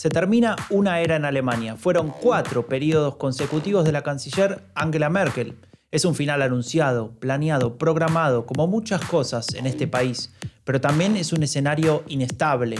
Se 0.00 0.08
termina 0.08 0.56
una 0.70 1.00
era 1.00 1.16
en 1.16 1.26
Alemania. 1.26 1.76
Fueron 1.76 2.08
cuatro 2.08 2.66
periodos 2.66 3.16
consecutivos 3.16 3.84
de 3.84 3.92
la 3.92 4.02
canciller 4.02 4.62
Angela 4.74 5.10
Merkel. 5.10 5.58
Es 5.90 6.06
un 6.06 6.14
final 6.14 6.40
anunciado, 6.40 7.10
planeado, 7.20 7.76
programado, 7.76 8.46
como 8.46 8.66
muchas 8.66 9.04
cosas 9.04 9.52
en 9.52 9.66
este 9.66 9.86
país, 9.86 10.32
pero 10.64 10.80
también 10.80 11.18
es 11.18 11.34
un 11.34 11.42
escenario 11.42 12.02
inestable, 12.08 12.78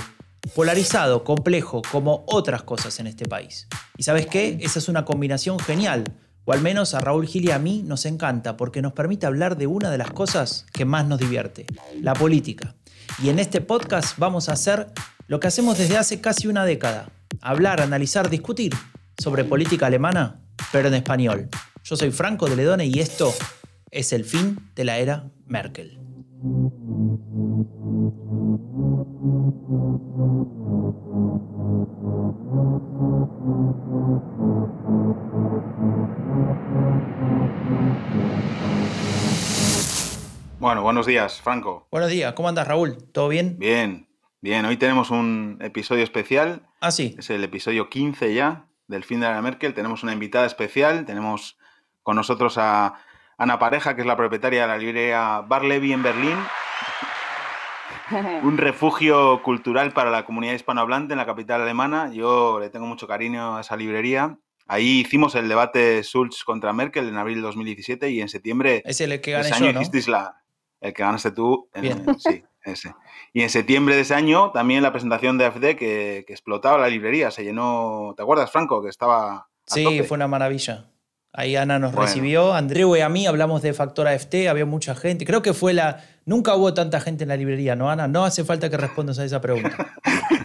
polarizado, 0.54 1.22
complejo, 1.22 1.82
como 1.92 2.24
otras 2.26 2.62
cosas 2.62 2.98
en 3.00 3.06
este 3.06 3.26
país. 3.26 3.68
¿Y 3.98 4.04
sabes 4.04 4.26
qué? 4.26 4.56
Esa 4.62 4.78
es 4.78 4.88
una 4.88 5.04
combinación 5.04 5.58
genial, 5.58 6.04
o 6.50 6.52
al 6.52 6.62
menos 6.62 6.94
a 6.94 6.98
Raúl 6.98 7.28
Gil 7.28 7.44
y 7.44 7.52
a 7.52 7.60
mí 7.60 7.84
nos 7.86 8.06
encanta, 8.06 8.56
porque 8.56 8.82
nos 8.82 8.92
permite 8.92 9.24
hablar 9.24 9.56
de 9.56 9.68
una 9.68 9.88
de 9.88 9.98
las 9.98 10.10
cosas 10.10 10.66
que 10.72 10.84
más 10.84 11.06
nos 11.06 11.20
divierte, 11.20 11.64
la 12.02 12.12
política. 12.12 12.74
Y 13.22 13.28
en 13.28 13.38
este 13.38 13.60
podcast 13.60 14.18
vamos 14.18 14.48
a 14.48 14.54
hacer 14.54 14.88
lo 15.28 15.38
que 15.38 15.46
hacemos 15.46 15.78
desde 15.78 15.96
hace 15.96 16.20
casi 16.20 16.48
una 16.48 16.64
década, 16.64 17.08
hablar, 17.40 17.80
analizar, 17.80 18.28
discutir 18.28 18.74
sobre 19.16 19.44
política 19.44 19.86
alemana, 19.86 20.40
pero 20.72 20.88
en 20.88 20.94
español. 20.94 21.48
Yo 21.84 21.94
soy 21.94 22.10
Franco 22.10 22.48
de 22.48 22.56
Ledone 22.56 22.86
y 22.86 22.98
esto 22.98 23.32
es 23.92 24.12
el 24.12 24.24
fin 24.24 24.58
de 24.74 24.84
la 24.84 24.98
era 24.98 25.30
Merkel. 25.46 26.00
Bueno, 40.60 40.82
buenos 40.82 41.06
días, 41.06 41.40
Franco. 41.40 41.88
Buenos 41.90 42.10
días, 42.10 42.34
¿cómo 42.34 42.50
andas, 42.50 42.68
Raúl? 42.68 42.98
¿Todo 43.12 43.30
bien? 43.30 43.58
Bien, 43.58 44.06
bien. 44.42 44.66
Hoy 44.66 44.76
tenemos 44.76 45.08
un 45.08 45.56
episodio 45.62 46.04
especial. 46.04 46.68
Ah, 46.82 46.90
sí. 46.90 47.16
Es 47.18 47.30
el 47.30 47.42
episodio 47.42 47.88
15 47.88 48.34
ya 48.34 48.66
del 48.86 49.02
fin 49.02 49.20
de 49.20 49.26
la 49.26 49.40
Merkel. 49.40 49.72
Tenemos 49.72 50.02
una 50.02 50.12
invitada 50.12 50.44
especial. 50.44 51.06
Tenemos 51.06 51.56
con 52.02 52.14
nosotros 52.16 52.58
a 52.58 52.92
Ana 53.38 53.58
Pareja, 53.58 53.96
que 53.96 54.02
es 54.02 54.06
la 54.06 54.18
propietaria 54.18 54.60
de 54.60 54.68
la 54.68 54.76
librería 54.76 55.40
Bar 55.40 55.64
Levi 55.64 55.94
en 55.94 56.02
Berlín. 56.02 56.36
un 58.42 58.58
refugio 58.58 59.42
cultural 59.42 59.92
para 59.94 60.10
la 60.10 60.26
comunidad 60.26 60.52
hispanohablante 60.52 61.14
en 61.14 61.18
la 61.18 61.26
capital 61.26 61.62
alemana. 61.62 62.12
Yo 62.12 62.60
le 62.60 62.68
tengo 62.68 62.84
mucho 62.84 63.06
cariño 63.06 63.56
a 63.56 63.62
esa 63.62 63.78
librería. 63.78 64.36
Ahí 64.66 65.00
hicimos 65.00 65.34
el 65.36 65.48
debate 65.48 66.02
Schulz 66.02 66.44
contra 66.44 66.74
Merkel 66.74 67.08
en 67.08 67.16
abril 67.16 67.36
de 67.36 67.42
2017 67.44 68.10
y 68.10 68.20
en 68.20 68.28
septiembre 68.28 68.82
Es 68.84 69.00
el 69.00 69.18
que 69.22 69.32
gané 69.32 69.48
ese 69.48 69.58
yo, 69.58 69.64
año 69.64 69.72
¿no? 69.72 69.80
hicisteis 69.80 70.06
la, 70.06 70.40
el 70.80 70.92
que 70.94 71.02
ganaste 71.02 71.30
tú. 71.32 71.68
eh, 71.74 71.94
sí, 72.18 72.42
ese. 72.64 72.94
Y 73.32 73.42
en 73.42 73.50
septiembre 73.50 73.94
de 73.94 74.02
ese 74.02 74.14
año 74.14 74.50
también 74.52 74.82
la 74.82 74.92
presentación 74.92 75.38
de 75.38 75.46
AFD 75.46 75.60
que, 75.76 76.24
que 76.26 76.32
explotaba 76.32 76.78
la 76.78 76.88
librería, 76.88 77.30
se 77.30 77.44
llenó, 77.44 78.12
¿te 78.16 78.22
acuerdas, 78.22 78.50
Franco? 78.50 78.82
Que 78.82 78.88
estaba... 78.90 79.32
a 79.36 79.46
Sí, 79.66 79.84
tope. 79.84 80.02
fue 80.04 80.16
una 80.16 80.26
maravilla. 80.28 80.86
Ahí 81.32 81.54
Ana 81.54 81.78
nos 81.78 81.92
Bueno. 81.92 82.06
recibió, 82.08 82.52
Andreu 82.54 82.96
y 82.96 83.00
a 83.02 83.08
mí 83.08 83.24
hablamos 83.24 83.62
de 83.62 83.72
Factor 83.72 84.08
AFT, 84.08 84.48
había 84.48 84.66
mucha 84.66 84.96
gente. 84.96 85.24
Creo 85.24 85.42
que 85.42 85.54
fue 85.54 85.72
la... 85.72 86.02
Nunca 86.24 86.56
hubo 86.56 86.74
tanta 86.74 87.00
gente 87.00 87.22
en 87.22 87.28
la 87.28 87.36
librería, 87.36 87.76
¿no, 87.76 87.88
Ana? 87.88 88.08
No 88.08 88.24
hace 88.24 88.42
falta 88.44 88.68
que 88.68 88.76
respondas 88.76 89.20
a 89.20 89.24
esa 89.24 89.40
pregunta. 89.40 89.92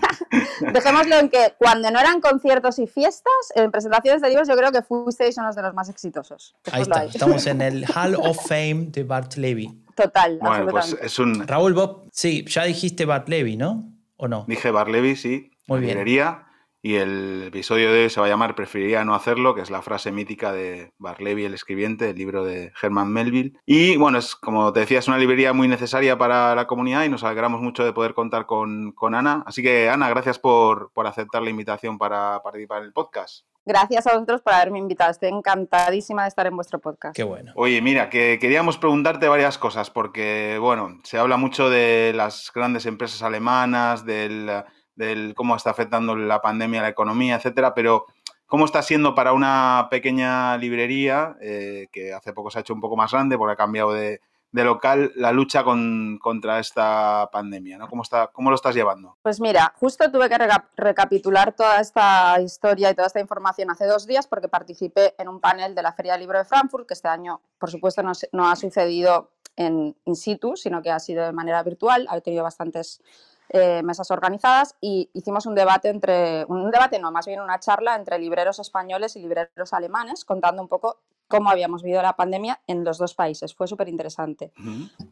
Dejémoslo 0.74 1.18
en 1.18 1.30
que 1.30 1.54
cuando 1.58 1.90
no 1.92 2.00
eran 2.00 2.22
conciertos 2.22 2.80
y 2.80 2.88
fiestas, 2.88 3.34
en 3.56 3.72
presentaciones 3.72 4.22
de 4.22 4.30
libros, 4.30 4.48
yo 4.48 4.56
creo 4.56 4.72
que 4.72 4.82
fuisteis 4.84 5.38
unos 5.38 5.56
de 5.56 5.62
los 5.64 5.74
más 5.74 5.90
exitosos. 5.90 6.56
Ahí 6.72 6.84
está, 6.84 7.06
estamos 7.06 7.46
en 7.48 7.62
el 7.64 7.86
Hall 7.96 8.16
of 8.16 8.38
Fame 8.48 8.88
de 8.92 9.04
Bart 9.04 9.34
Levy. 9.36 9.82
Total, 9.96 10.38
Bueno, 10.42 10.68
pues 10.72 10.94
absolutamente. 10.94 11.06
es 11.06 11.20
un... 11.20 11.48
Raúl, 11.48 11.74
vos, 11.74 11.98
sí, 12.12 12.44
ya 12.48 12.64
dijiste 12.66 13.06
Bart 13.06 13.30
Levy, 13.30 13.58
¿no? 13.58 13.92
¿O 14.18 14.28
no? 14.28 14.46
Dije 14.48 14.72
Barlevi, 14.72 15.16
sí, 15.16 15.52
Muy 15.68 15.80
bien. 15.80 15.92
librería. 15.98 16.42
Y 16.82 16.98
el 16.98 17.46
episodio 17.48 17.92
de 17.92 18.04
hoy 18.04 18.10
se 18.12 18.20
va 18.20 18.28
a 18.28 18.30
llamar 18.30 18.54
Preferiría 18.54 19.04
no 19.04 19.16
hacerlo, 19.16 19.56
que 19.56 19.62
es 19.62 19.72
la 19.72 19.82
frase 19.82 20.12
mítica 20.12 20.52
de 20.54 20.94
Barlevi, 21.00 21.44
el 21.44 21.56
escribiente, 21.56 22.12
el 22.12 22.16
libro 22.16 22.46
de 22.46 22.72
Herman 22.80 23.12
Melville. 23.12 23.54
Y 23.66 23.98
bueno, 23.98 24.20
es 24.20 24.36
como 24.36 24.72
te 24.72 24.82
decía, 24.82 25.00
es 25.00 25.08
una 25.08 25.18
librería 25.18 25.52
muy 25.52 25.68
necesaria 25.68 26.16
para 26.16 26.54
la 26.54 26.68
comunidad 26.68 27.04
y 27.04 27.10
nos 27.10 27.24
alegramos 27.24 27.60
mucho 27.60 27.84
de 27.84 27.92
poder 27.92 28.14
contar 28.14 28.46
con, 28.46 28.92
con 28.92 29.16
Ana. 29.16 29.44
Así 29.48 29.64
que, 29.64 29.90
Ana, 29.90 30.10
gracias 30.10 30.38
por, 30.38 30.92
por 30.94 31.08
aceptar 31.08 31.42
la 31.42 31.50
invitación 31.50 31.98
para 31.98 32.44
participar 32.44 32.82
en 32.82 32.86
el 32.86 32.94
podcast. 32.94 33.46
Gracias 33.66 34.06
a 34.06 34.14
vosotros 34.14 34.42
por 34.42 34.54
haberme 34.54 34.78
invitado. 34.78 35.10
Estoy 35.10 35.30
encantadísima 35.30 36.22
de 36.22 36.28
estar 36.28 36.46
en 36.46 36.56
vuestro 36.56 36.80
podcast. 36.80 37.16
Qué 37.16 37.24
bueno. 37.24 37.52
Oye, 37.56 37.82
mira, 37.82 38.12
que 38.12 38.38
queríamos 38.40 38.78
preguntarte 38.78 39.28
varias 39.28 39.58
cosas, 39.58 39.90
porque, 39.90 40.58
bueno, 40.62 41.00
se 41.04 41.18
habla 41.18 41.38
mucho 41.38 41.70
de 41.72 42.14
las 42.16 42.52
grandes 42.54 42.86
empresas 42.86 43.24
alemanas, 43.24 44.06
del, 44.06 44.52
del 44.96 45.34
cómo 45.34 45.56
está 45.56 45.72
afectando 45.72 46.16
la 46.16 46.42
pandemia 46.42 46.82
a 46.82 46.84
la 46.84 46.90
economía, 46.90 47.38
etcétera, 47.38 47.74
pero 47.74 48.06
¿cómo 48.46 48.66
está 48.66 48.84
siendo 48.84 49.16
para 49.16 49.34
una 49.34 49.88
pequeña 49.90 50.58
librería, 50.58 51.36
eh, 51.42 51.88
que 51.92 52.14
hace 52.14 52.34
poco 52.34 52.52
se 52.52 52.60
ha 52.60 52.62
hecho 52.62 52.76
un 52.76 52.82
poco 52.82 52.96
más 52.96 53.12
grande 53.12 53.36
porque 53.36 53.54
ha 53.54 53.58
cambiado 53.58 53.94
de, 53.94 54.22
de 54.52 54.64
local, 54.64 55.12
la 55.16 55.32
lucha 55.32 55.64
con- 55.64 56.18
contra 56.22 56.60
esta 56.60 57.30
pandemia? 57.32 57.78
¿no? 57.78 57.88
¿Cómo, 57.90 58.04
está, 58.04 58.28
¿Cómo 58.28 58.50
lo 58.50 58.56
estás 58.56 58.74
llevando? 58.76 59.18
Pues 59.22 59.40
mira, 59.42 59.74
justo 59.80 60.10
tuve 60.12 60.30
que 60.30 60.38
reca- 60.38 60.70
recapitular 60.78 61.54
toda 61.54 61.80
esta 61.82 62.40
historia 62.42 62.90
y 62.92 62.96
toda 62.96 63.08
esta 63.08 63.20
información 63.20 63.70
hace 63.72 63.86
dos 63.86 64.08
días 64.08 64.28
porque 64.28 64.48
participé 64.48 65.14
en 65.18 65.28
un 65.28 65.40
panel 65.42 65.76
de 65.76 65.82
la 65.84 65.94
Feria 65.94 66.14
del 66.14 66.22
Libro 66.22 66.38
de 66.38 66.46
Frankfurt, 66.46 66.88
que 66.88 66.94
este 66.94 67.08
año, 67.10 67.42
por 67.60 67.70
supuesto, 67.70 68.02
no, 68.04 68.14
no 68.32 68.50
ha 68.50 68.56
sucedido 68.56 69.32
en 69.58 69.96
in 70.06 70.16
situ, 70.16 70.56
sino 70.56 70.82
que 70.82 70.92
ha 70.92 71.00
sido 71.00 71.26
de 71.26 71.32
manera 71.32 71.62
virtual. 71.64 72.06
Ha 72.10 72.20
tenido 72.22 72.44
bastantes 72.44 73.02
eh, 73.50 73.82
mesas 73.84 74.10
organizadas 74.12 74.76
y 74.82 75.10
hicimos 75.14 75.46
un 75.46 75.54
debate 75.56 75.90
entre, 75.90 76.46
un 76.46 76.72
debate 76.72 76.98
no, 77.00 77.12
más 77.12 77.26
bien 77.28 77.40
una 77.40 77.60
charla 77.60 77.96
entre 77.96 78.18
libreros 78.20 78.60
españoles 78.60 79.16
y 79.16 79.20
libreros 79.22 79.72
alemanes, 79.72 80.26
contando 80.26 80.62
un 80.62 80.68
poco 80.68 80.98
cómo 81.28 81.50
habíamos 81.50 81.84
vivido 81.84 82.02
la 82.02 82.16
pandemia 82.16 82.62
en 82.68 82.84
los 82.84 82.98
dos 82.98 83.16
países. 83.16 83.54
Fue 83.56 83.68
súper 83.68 83.90
interesante. 83.90 84.52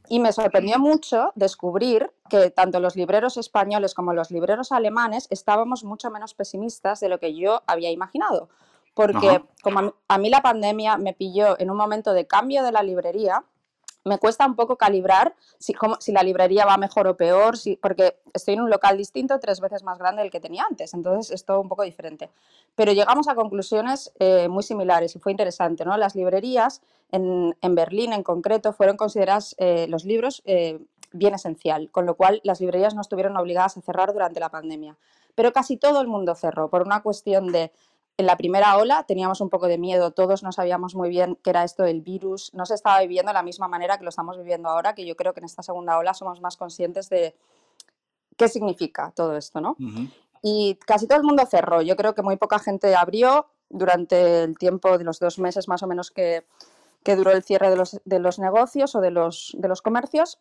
Y 0.09 0.19
me 0.19 0.31
sorprendió 0.31 0.79
mucho 0.79 1.31
descubrir 1.35 2.12
que 2.29 2.51
tanto 2.51 2.79
los 2.79 2.96
libreros 2.96 3.38
españoles 3.38 3.94
como 3.94 4.13
los 4.13 4.31
libreros 4.31 4.72
alemanes 4.72 5.28
estábamos 5.29 5.84
mucho 5.84 6.12
menos 6.12 6.34
pesimistas 6.34 7.00
de 7.00 7.09
lo 7.09 7.19
que 7.19 7.35
yo 7.35 7.63
había 7.68 7.91
imaginado. 7.91 8.50
Porque 8.94 9.44
como 9.63 9.79
a 9.79 9.81
mí, 9.81 9.91
a 10.07 10.18
mí 10.19 10.29
la 10.29 10.41
pandemia 10.41 10.97
me 10.97 11.13
pilló 11.13 11.59
en 11.59 11.72
un 11.72 11.78
momento 11.78 12.13
de 12.13 12.28
cambio 12.28 12.63
de 12.63 12.72
la 12.72 12.84
librería, 12.84 13.44
me 14.06 14.18
cuesta 14.18 14.46
un 14.46 14.56
poco 14.56 14.78
calibrar 14.78 15.36
si, 15.59 15.74
si 16.00 16.12
la 16.12 16.24
librería 16.24 16.66
va 16.66 16.78
mejor 16.78 17.08
o 17.08 17.16
peor, 17.16 17.58
si, 17.58 17.78
porque 17.78 18.18
estoy 18.34 18.56
en 18.56 18.62
un 18.62 18.69
local 18.69 18.97
distinto, 18.97 19.40
tres 19.40 19.59
veces 19.59 19.84
más 19.84 19.97
grande 19.97 20.22
del 20.22 20.31
que 20.31 20.40
tenía 20.40 20.66
antes, 20.69 20.94
entonces 20.94 21.31
es 21.31 21.46
todo 21.46 21.62
un 21.62 21.69
poco 21.69 21.84
diferente. 21.84 22.30
Pero 22.75 22.92
llegamos 22.92 23.28
a 23.28 23.36
conclusiones 23.36 24.12
eh, 24.19 24.47
muy 24.50 24.63
similares 24.63 25.16
y 25.16 25.19
fue 25.19 25.31
interesante. 25.31 25.86
¿no? 25.86 25.96
Las 25.97 26.16
librerías 26.16 26.81
en, 27.12 27.56
en 27.62 27.75
Berlín 27.75 28.13
en 28.13 28.24
concreto 28.24 28.74
fueron 28.74 28.97
consideradas 28.97 29.56
eh, 29.58 29.88
los 29.88 30.03
libros 30.03 30.42
eh, 30.46 30.80
bien 31.13 31.36
esencial, 31.36 31.90
con 31.92 32.06
lo 32.06 32.16
cual 32.16 32.42
las 32.44 32.59
librerías 32.59 32.96
no 32.96 33.02
estuvieron 33.02 33.38
obligadas 33.38 33.78
a 33.78 33.81
cerrar 33.81 34.12
durante 34.12 34.40
la 34.40 34.50
pandemia. 34.50 34.97
Pero 35.36 35.53
casi 35.53 35.78
todo 35.78 36.02
el 36.02 36.08
mundo 36.08 36.36
cerró 36.36 36.69
por 36.69 36.81
una 36.84 37.02
cuestión 37.02 37.52
de 37.52 37.72
en 38.18 38.25
la 38.25 38.38
primera 38.38 38.78
ola 38.78 39.06
teníamos 39.07 39.41
un 39.41 39.50
poco 39.50 39.68
de 39.68 39.78
miedo, 39.78 40.12
todos 40.12 40.44
no 40.44 40.51
sabíamos 40.51 40.96
muy 40.96 41.09
bien 41.09 41.38
qué 41.44 41.50
era 41.50 41.63
esto 41.63 41.84
del 41.84 42.01
virus, 42.01 42.53
no 42.53 42.66
se 42.66 42.75
estaba 42.75 43.00
viviendo 43.01 43.29
de 43.29 43.34
la 43.34 43.44
misma 43.44 43.68
manera 43.68 43.97
que 43.97 44.03
lo 44.03 44.09
estamos 44.09 44.38
viviendo 44.38 44.69
ahora, 44.69 44.94
que 44.94 45.06
yo 45.06 45.16
creo 45.16 45.34
que 45.34 45.40
en 45.40 45.46
esta 45.46 45.63
segunda 45.63 45.97
ola 45.97 46.13
somos 46.13 46.40
más 46.40 46.56
conscientes 46.57 47.09
de 47.09 47.35
qué 48.38 48.47
significa 48.47 49.12
todo 49.16 49.35
esto, 49.35 49.62
¿no? 49.62 49.75
Y 50.41 50.75
casi 50.85 51.07
todo 51.07 51.18
el 51.18 51.24
mundo 51.24 51.46
cerró, 51.46 51.81
yo 51.81 51.96
creo 51.96 52.13
que 52.13 52.22
muy 52.22 52.35
poca 52.38 52.59
gente 52.59 52.96
abrió 52.96 53.47
durante 53.69 54.44
el 54.44 54.57
tiempo 54.57 54.97
de 54.97 55.03
los 55.03 55.19
dos 55.19 55.40
meses 55.40 55.68
más 55.68 55.81
o 55.81 55.88
menos 55.88 56.12
que, 56.12 56.45
que 57.03 57.16
duró 57.16 57.31
el 57.31 57.44
cierre 57.44 57.69
de 57.69 57.75
los, 57.75 58.00
de 58.06 58.19
los 58.19 58.38
negocios 58.40 58.94
o 58.95 59.01
de 59.01 59.12
los, 59.12 59.56
de 59.57 59.68
los 59.68 59.81
comercios. 59.81 60.39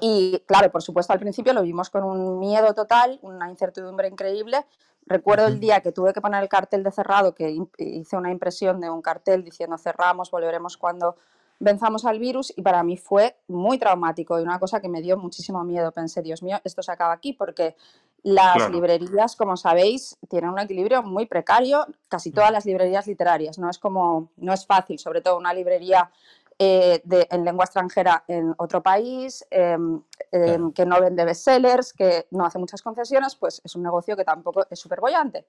Y 0.00 0.40
claro, 0.46 0.72
por 0.72 0.82
supuesto, 0.82 1.12
al 1.12 1.20
principio 1.20 1.52
lo 1.52 1.62
vimos 1.62 1.90
con 1.90 2.02
un 2.02 2.40
miedo 2.40 2.74
total, 2.74 3.20
una 3.22 3.48
incertidumbre 3.48 4.08
increíble. 4.08 4.66
Recuerdo 5.06 5.48
el 5.48 5.60
día 5.60 5.80
que 5.80 5.92
tuve 5.92 6.12
que 6.12 6.20
poner 6.20 6.42
el 6.42 6.48
cartel 6.48 6.82
de 6.82 6.90
cerrado, 6.90 7.34
que 7.34 7.56
hice 7.78 8.16
una 8.16 8.30
impresión 8.30 8.80
de 8.80 8.88
un 8.88 9.02
cartel 9.02 9.44
diciendo 9.44 9.76
cerramos, 9.76 10.30
volveremos 10.30 10.76
cuando 10.76 11.16
venzamos 11.60 12.04
al 12.04 12.18
virus 12.18 12.52
y 12.56 12.62
para 12.62 12.82
mí 12.82 12.96
fue 12.96 13.36
muy 13.48 13.78
traumático 13.78 14.38
y 14.38 14.42
una 14.42 14.58
cosa 14.58 14.80
que 14.80 14.88
me 14.88 15.02
dio 15.02 15.16
muchísimo 15.16 15.62
miedo. 15.64 15.92
Pensé, 15.92 16.22
Dios 16.22 16.42
mío, 16.42 16.58
esto 16.64 16.82
se 16.82 16.92
acaba 16.92 17.12
aquí 17.12 17.32
porque 17.32 17.76
las 18.22 18.54
Claro. 18.54 18.72
librerías, 18.72 19.36
como 19.36 19.56
sabéis, 19.56 20.16
tienen 20.28 20.50
un 20.50 20.58
equilibrio 20.58 21.02
muy 21.02 21.26
precario, 21.26 21.86
casi 22.08 22.32
todas 22.32 22.50
las 22.50 22.64
librerías 22.64 23.06
literarias. 23.06 23.58
No 23.58 23.68
es 23.68 23.78
como, 23.78 24.30
no 24.36 24.52
es 24.54 24.66
fácil, 24.66 24.98
sobre 24.98 25.20
todo 25.20 25.36
una 25.36 25.52
librería 25.52 26.10
eh, 26.58 27.00
de- 27.04 27.26
en 27.30 27.44
lengua 27.44 27.64
extranjera 27.64 28.24
en 28.28 28.54
otro 28.58 28.82
país, 28.82 29.44
em, 29.50 30.02
Claro. 30.30 30.72
que 30.74 30.86
no 30.86 31.00
vende 31.00 31.24
bestsellers, 31.24 31.92
que 31.92 32.26
no 32.30 32.44
hace 32.44 32.58
muchas 32.58 32.82
concesiones, 32.82 33.34
pues 33.36 33.60
es 33.64 33.74
un 33.76 33.82
negocio 33.82 34.16
que 34.16 34.24
tampoco 34.24 34.64
es 34.70 34.78
súper 34.78 35.00
bollante. 35.00 35.46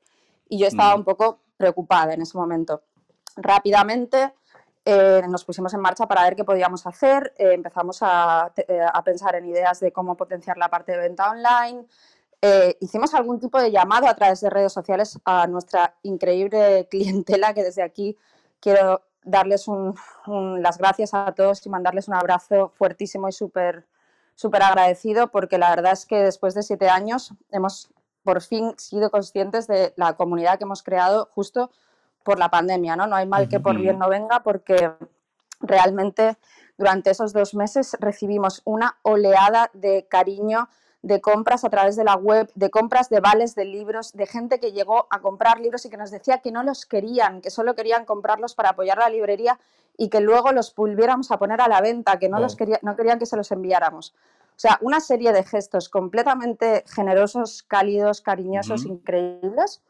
Y 0.49 0.57
yo 0.59 0.67
estaba 0.67 0.95
Mm. 0.95 0.99
un 0.99 1.03
poco 1.05 1.39
preocupada 1.57 2.13
en 2.13 2.21
ese 2.21 2.37
momento. 2.37 2.81
Rápidamente 3.35 4.33
eh, 4.87 5.23
nos 5.27 5.43
pusimos 5.43 5.73
en 5.73 5.79
marcha 5.79 6.05
para 6.07 6.21
ver 6.23 6.35
qué 6.35 6.43
podíamos 6.43 6.85
hacer, 6.85 7.33
eh, 7.39 7.53
empezamos 7.53 8.03
a, 8.03 8.51
a, 8.93 9.03
pensar 9.03 9.33
en 9.35 9.45
ideas 9.47 9.79
de 9.79 9.91
cómo 9.91 10.15
potenciar 10.15 10.57
la 10.57 10.69
parte 10.69 10.91
de 10.91 10.99
venta 10.99 11.31
online, 11.31 11.85
hicimos 12.79 13.11
algún 13.15 13.39
tipo 13.39 13.59
de 13.59 13.71
llamado 13.71 14.07
a 14.07 14.13
través 14.13 14.41
de 14.41 14.49
redes 14.51 14.71
sociales 14.71 15.17
a 15.25 15.47
nuestra 15.47 15.95
increíble 16.03 16.87
clientela 16.91 17.55
que 17.55 17.63
desde 17.63 17.81
aquí 17.81 18.15
quiero 18.59 19.01
darles 19.25 19.65
las 20.27 20.77
gracias 20.77 21.13
a 21.13 21.33
todos 21.33 21.65
y 21.65 21.69
mandarles 21.69 22.07
un 22.07 22.13
abrazo 22.13 22.71
fuertísimo 22.75 23.27
y 23.27 23.31
súper 23.31 23.85
súper 24.35 24.63
agradecido 24.63 25.27
porque 25.27 25.57
la 25.57 25.69
verdad 25.69 25.93
es 25.93 26.05
que 26.05 26.17
después 26.17 26.53
de 26.53 26.63
siete 26.63 26.89
años 26.89 27.33
hemos 27.51 27.89
por 28.23 28.41
fin 28.41 28.73
sido 28.77 29.09
conscientes 29.09 29.67
de 29.67 29.93
la 29.95 30.13
comunidad 30.13 30.57
que 30.57 30.65
hemos 30.65 30.83
creado 30.83 31.29
justo 31.33 31.71
por 32.23 32.39
la 32.39 32.49
pandemia, 32.49 32.95
¿no? 32.95 33.07
No 33.07 33.15
hay 33.15 33.27
mal 33.27 33.47
que 33.47 33.59
por 33.59 33.77
bien 33.77 33.99
no 33.99 34.09
venga 34.09 34.41
porque 34.41 34.91
realmente 35.61 36.37
durante 36.77 37.11
esos 37.11 37.33
dos 37.33 37.53
meses 37.53 37.95
recibimos 37.99 38.61
una 38.65 38.97
oleada 39.03 39.69
de 39.73 40.07
cariño, 40.09 40.67
de 41.05 41.21
compras 41.21 41.63
a 41.63 41.69
través 41.69 41.95
de 41.95 42.03
la 42.03 42.15
web, 42.15 42.49
de 42.55 42.71
compras 42.71 43.09
de 43.09 43.19
vales 43.19 43.53
de 43.53 43.63
libros, 43.63 44.13
de 44.13 44.25
gente 44.25 44.59
que 44.59 44.71
llegó 44.71 45.05
a 45.11 45.21
comprar 45.21 45.59
libros 45.59 45.85
y 45.85 45.91
que 45.91 45.97
nos 45.97 46.09
decía 46.09 46.39
que 46.39 46.51
no 46.51 46.63
los 46.63 46.87
querían, 46.87 47.41
que 47.41 47.51
solo 47.51 47.75
querían 47.75 48.05
comprarlos 48.05 48.55
para 48.55 48.69
apoyar 48.69 48.97
la 48.97 49.09
librería 49.09 49.59
y 49.97 50.09
que 50.09 50.19
luego 50.19 50.51
los 50.51 50.73
volviéramos 50.73 51.29
a 51.29 51.37
poner 51.37 51.61
a 51.61 51.67
la 51.67 51.79
venta, 51.79 52.17
que 52.17 52.27
no, 52.27 52.39
los 52.39 52.55
quería, 52.55 52.79
no 52.81 52.95
querían 52.95 53.19
que 53.19 53.27
se 53.27 53.37
los 53.37 53.51
enviáramos. 53.51 54.15
O 54.47 54.59
sea, 54.59 54.79
una 54.81 54.99
serie 54.99 55.31
de 55.31 55.43
gestos 55.43 55.89
completamente 55.89 56.83
generosos, 56.87 57.61
cálidos, 57.61 58.21
cariñosos, 58.21 58.85
increíbles, 58.85 59.83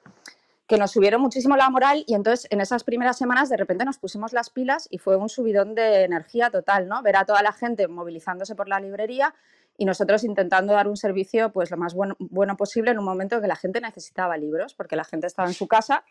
que 0.68 0.78
nos 0.78 0.92
subieron 0.92 1.22
muchísimo 1.22 1.56
la 1.56 1.70
moral 1.70 2.04
y 2.08 2.16
entonces 2.16 2.46
en 2.50 2.60
esas 2.60 2.84
primeras 2.84 3.18
semanas 3.18 3.48
de 3.48 3.56
repente 3.56 3.86
nos 3.86 4.00
pusimos 4.00 4.34
las 4.34 4.50
pilas 4.50 4.90
y 4.92 4.98
fue 4.98 5.16
un 5.16 5.30
subidón 5.30 5.76
de 5.76 6.04
energía 6.04 6.50
total, 6.50 6.90
¿no? 6.90 7.02
Ver 7.04 7.16
a 7.16 7.26
toda 7.26 7.42
la 7.42 7.54
gente 7.54 7.88
movilizándose 7.88 8.54
por 8.54 8.68
la 8.68 8.82
librería 8.82 9.34
y 9.78 9.86
nosotros 9.86 10.24
intentando 10.24 10.74
dar 10.74 10.88
un 10.88 10.98
servicio 10.98 11.52
pues 11.52 11.70
lo 11.72 11.78
más 11.78 11.94
bueno, 11.94 12.16
bueno, 12.20 12.56
posible 12.56 12.92
en 12.92 13.00
un 13.00 13.06
momento 13.06 13.36
en 13.36 13.42
que 13.42 13.48
la 13.48 13.56
gente 13.56 13.82
necesitaba 13.82 14.38
libros, 14.38 14.74
porque 14.74 14.96
la 14.96 15.04
gente 15.04 15.28
estaba 15.28 15.48
en 15.48 15.54
su 15.54 15.68
casa, 15.68 16.04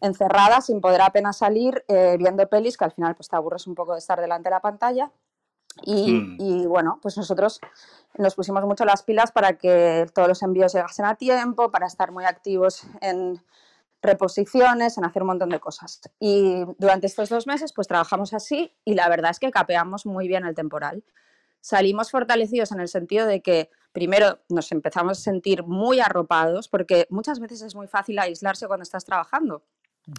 encerrada, 0.00 0.60
sin 0.60 0.80
poder 0.80 1.02
apenas 1.02 1.38
salir, 1.38 1.84
eh, 1.88 2.16
viendo 2.18 2.48
pelis, 2.48 2.76
que 2.76 2.84
al 2.84 2.92
final 2.92 3.14
pues 3.14 3.28
te 3.28 3.36
aburres 3.36 3.66
un 3.66 3.74
poco 3.74 3.92
de 3.92 3.98
estar 3.98 4.20
delante 4.20 4.48
de 4.48 4.54
la 4.54 4.60
pantalla. 4.60 5.10
Y, 5.82 6.12
mm. 6.12 6.36
y, 6.38 6.66
bueno, 6.66 7.00
pues 7.02 7.16
nosotros 7.16 7.60
nos 8.16 8.36
pusimos 8.36 8.64
mucho 8.64 8.84
las 8.84 9.02
pilas 9.02 9.32
para 9.32 9.58
que 9.58 10.06
todos 10.14 10.28
los 10.28 10.42
envíos 10.42 10.72
llegasen 10.72 11.04
a 11.04 11.16
tiempo, 11.16 11.72
para 11.72 11.86
estar 11.86 12.12
muy 12.12 12.24
activos 12.24 12.84
en 13.00 13.42
reposiciones, 14.00 14.98
en 14.98 15.04
hacer 15.04 15.22
un 15.22 15.28
montón 15.28 15.48
de 15.48 15.58
cosas. 15.58 16.00
Y 16.20 16.64
durante 16.78 17.06
estos 17.08 17.28
dos 17.28 17.46
meses 17.46 17.72
pues 17.72 17.88
trabajamos 17.88 18.34
así 18.34 18.72
y 18.84 18.94
la 18.94 19.08
verdad 19.08 19.32
es 19.32 19.40
que 19.40 19.50
capeamos 19.50 20.06
muy 20.06 20.28
bien 20.28 20.44
el 20.44 20.54
temporal 20.54 21.02
salimos 21.64 22.10
fortalecidos 22.10 22.72
en 22.72 22.80
el 22.80 22.88
sentido 22.88 23.26
de 23.26 23.40
que 23.40 23.70
primero 23.90 24.38
nos 24.50 24.70
empezamos 24.70 25.18
a 25.18 25.22
sentir 25.22 25.62
muy 25.62 25.98
arropados, 25.98 26.68
porque 26.68 27.06
muchas 27.08 27.40
veces 27.40 27.62
es 27.62 27.74
muy 27.74 27.86
fácil 27.86 28.18
aislarse 28.18 28.66
cuando 28.66 28.82
estás 28.82 29.06
trabajando 29.06 29.62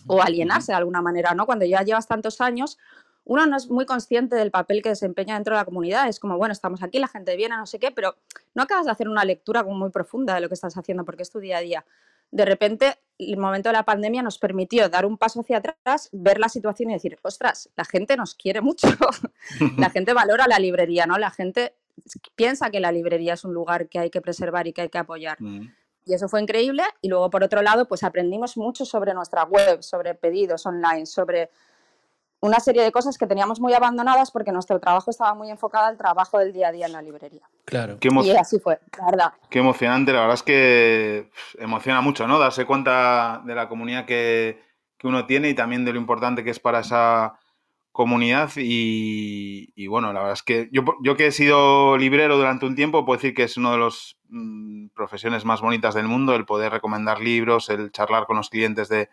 o 0.08 0.24
alienarse 0.24 0.72
de 0.72 0.78
alguna 0.78 1.04
manera, 1.04 1.36
¿no? 1.36 1.46
Cuando 1.46 1.64
ya 1.64 1.84
llevas 1.84 2.08
tantos 2.08 2.42
años, 2.42 2.80
uno 3.26 3.46
no 3.46 3.58
es 3.58 3.70
muy 3.70 3.86
consciente 3.86 4.36
del 4.36 4.50
papel 4.50 4.82
que 4.82 4.90
desempeña 4.90 5.36
dentro 5.36 5.54
de 5.54 5.62
la 5.62 5.66
comunidad. 5.66 6.08
Es 6.08 6.20
como, 6.20 6.36
bueno, 6.36 6.52
estamos 6.52 6.82
aquí, 6.82 6.98
la 6.98 7.08
gente 7.08 7.36
viene, 7.36 7.56
no 7.56 7.68
sé 7.68 7.78
qué, 7.78 7.92
pero 7.92 8.16
no 8.56 8.64
acabas 8.64 8.86
de 8.88 8.92
hacer 8.92 9.08
una 9.08 9.24
lectura 9.24 9.62
muy 9.62 9.92
profunda 9.92 10.34
de 10.34 10.42
lo 10.42 10.48
que 10.48 10.56
estás 10.56 10.76
haciendo 10.76 11.06
porque 11.06 11.22
es 11.22 11.30
tu 11.30 11.38
día 11.38 11.58
a 11.58 11.62
día 11.62 11.86
de 12.32 12.46
repente 12.46 12.96
el 13.18 13.38
momento 13.38 13.70
de 13.70 13.74
la 13.74 13.84
pandemia 13.84 14.22
nos 14.22 14.38
permitió 14.38 14.90
dar 14.90 15.06
un 15.06 15.18
paso 15.18 15.42
hacia 15.42 15.58
atrás, 15.58 16.10
ver 16.12 16.40
la 16.40 16.50
situación 16.50 16.90
y 16.90 16.94
decir, 16.94 17.18
ostras, 17.22 17.70
la 17.76 17.86
gente 17.86 18.18
nos 18.18 18.36
quiere 18.36 18.62
mucho, 18.62 18.88
la 19.78 19.90
gente 19.90 20.14
valora 20.14 20.48
la 20.48 20.60
librería, 20.60 21.06
¿no? 21.06 21.18
La 21.18 21.32
gente 21.32 21.76
piensa 22.36 22.70
que 22.70 22.80
la 22.80 22.92
librería 22.92 23.34
es 23.34 23.46
un 23.46 23.54
lugar 23.54 23.88
que 23.88 24.00
hay 24.00 24.10
que 24.10 24.22
preservar 24.22 24.68
y 24.68 24.74
que 24.74 24.82
hay 24.82 24.90
que 24.90 24.98
apoyar. 24.98 25.42
Mm. 25.42 25.74
Y 26.06 26.14
eso 26.14 26.28
fue 26.28 26.42
increíble. 26.42 26.84
Y 27.02 27.10
luego, 27.10 27.30
por 27.30 27.44
otro 27.44 27.62
lado, 27.62 27.88
pues 27.88 28.04
aprendimos 28.04 28.58
mucho 28.58 28.86
sobre 28.86 29.14
nuestra 29.14 29.44
web, 29.44 29.82
sobre 29.82 30.14
pedidos 30.14 30.66
online, 30.66 31.06
sobre 31.06 31.50
una 32.46 32.60
serie 32.60 32.84
de 32.84 32.92
cosas 32.92 33.18
que 33.18 33.28
teníamos 33.28 33.60
muy 33.60 33.74
abandonadas 33.74 34.32
porque 34.32 34.52
nuestro 34.52 34.80
trabajo 34.80 35.12
estaba 35.12 35.34
muy 35.34 35.50
enfocado 35.50 35.88
al 35.88 35.98
trabajo 35.98 36.40
del 36.40 36.54
día 36.54 36.70
a 36.70 36.72
día 36.72 36.86
en 36.86 36.94
la 36.94 37.02
librería. 37.02 37.42
Claro. 37.66 37.98
y 38.02 38.32
así 38.32 38.60
fue, 38.60 38.80
la 38.98 39.06
verdad. 39.06 39.34
Qué 39.50 39.60
emocionante, 39.60 40.14
la 40.14 40.22
verdad 40.22 40.36
es 40.36 40.44
que 40.44 41.32
emociona 41.58 42.02
mucho, 42.02 42.28
¿no? 42.28 42.40
Darse 42.40 42.66
cuenta 42.66 43.42
de 43.46 43.56
la 43.56 43.68
comunidad 43.68 44.06
que, 44.06 44.64
uno 45.04 45.28
tiene 45.28 45.50
y 45.50 45.54
también 45.54 45.86
de 45.86 45.94
lo 45.94 46.00
importante 46.00 46.44
que 46.44 46.50
es 46.50 46.60
para 46.60 46.80
esa 46.80 47.38
comunidad 47.92 48.50
y, 48.56 49.86
bueno, 49.86 50.12
la 50.14 50.22
verdad 50.22 50.34
es 50.34 50.42
que 50.42 50.68
yo, 50.72 50.84
yo, 51.04 51.16
que 51.16 51.28
he 51.28 51.32
sido 51.32 51.96
librero 51.96 52.38
durante 52.38 52.66
un 52.66 52.74
tiempo 52.74 53.06
puedo 53.06 53.18
decir 53.18 53.36
que 53.36 53.44
es 53.44 53.56
una 53.56 53.74
de 53.74 53.78
las 53.78 54.18
mm, 54.30 54.88
profesiones 54.96 55.46
más 55.46 55.62
bonitas 55.62 55.94
del 55.94 56.08
mundo, 56.08 56.34
el 56.34 56.46
poder 56.46 56.72
recomendar 56.72 57.22
libros, 57.22 57.70
el 57.70 57.92
charlar 57.92 58.26
con 58.26 58.38
los 58.38 58.50
clientes 58.50 58.90
de, 58.90 59.10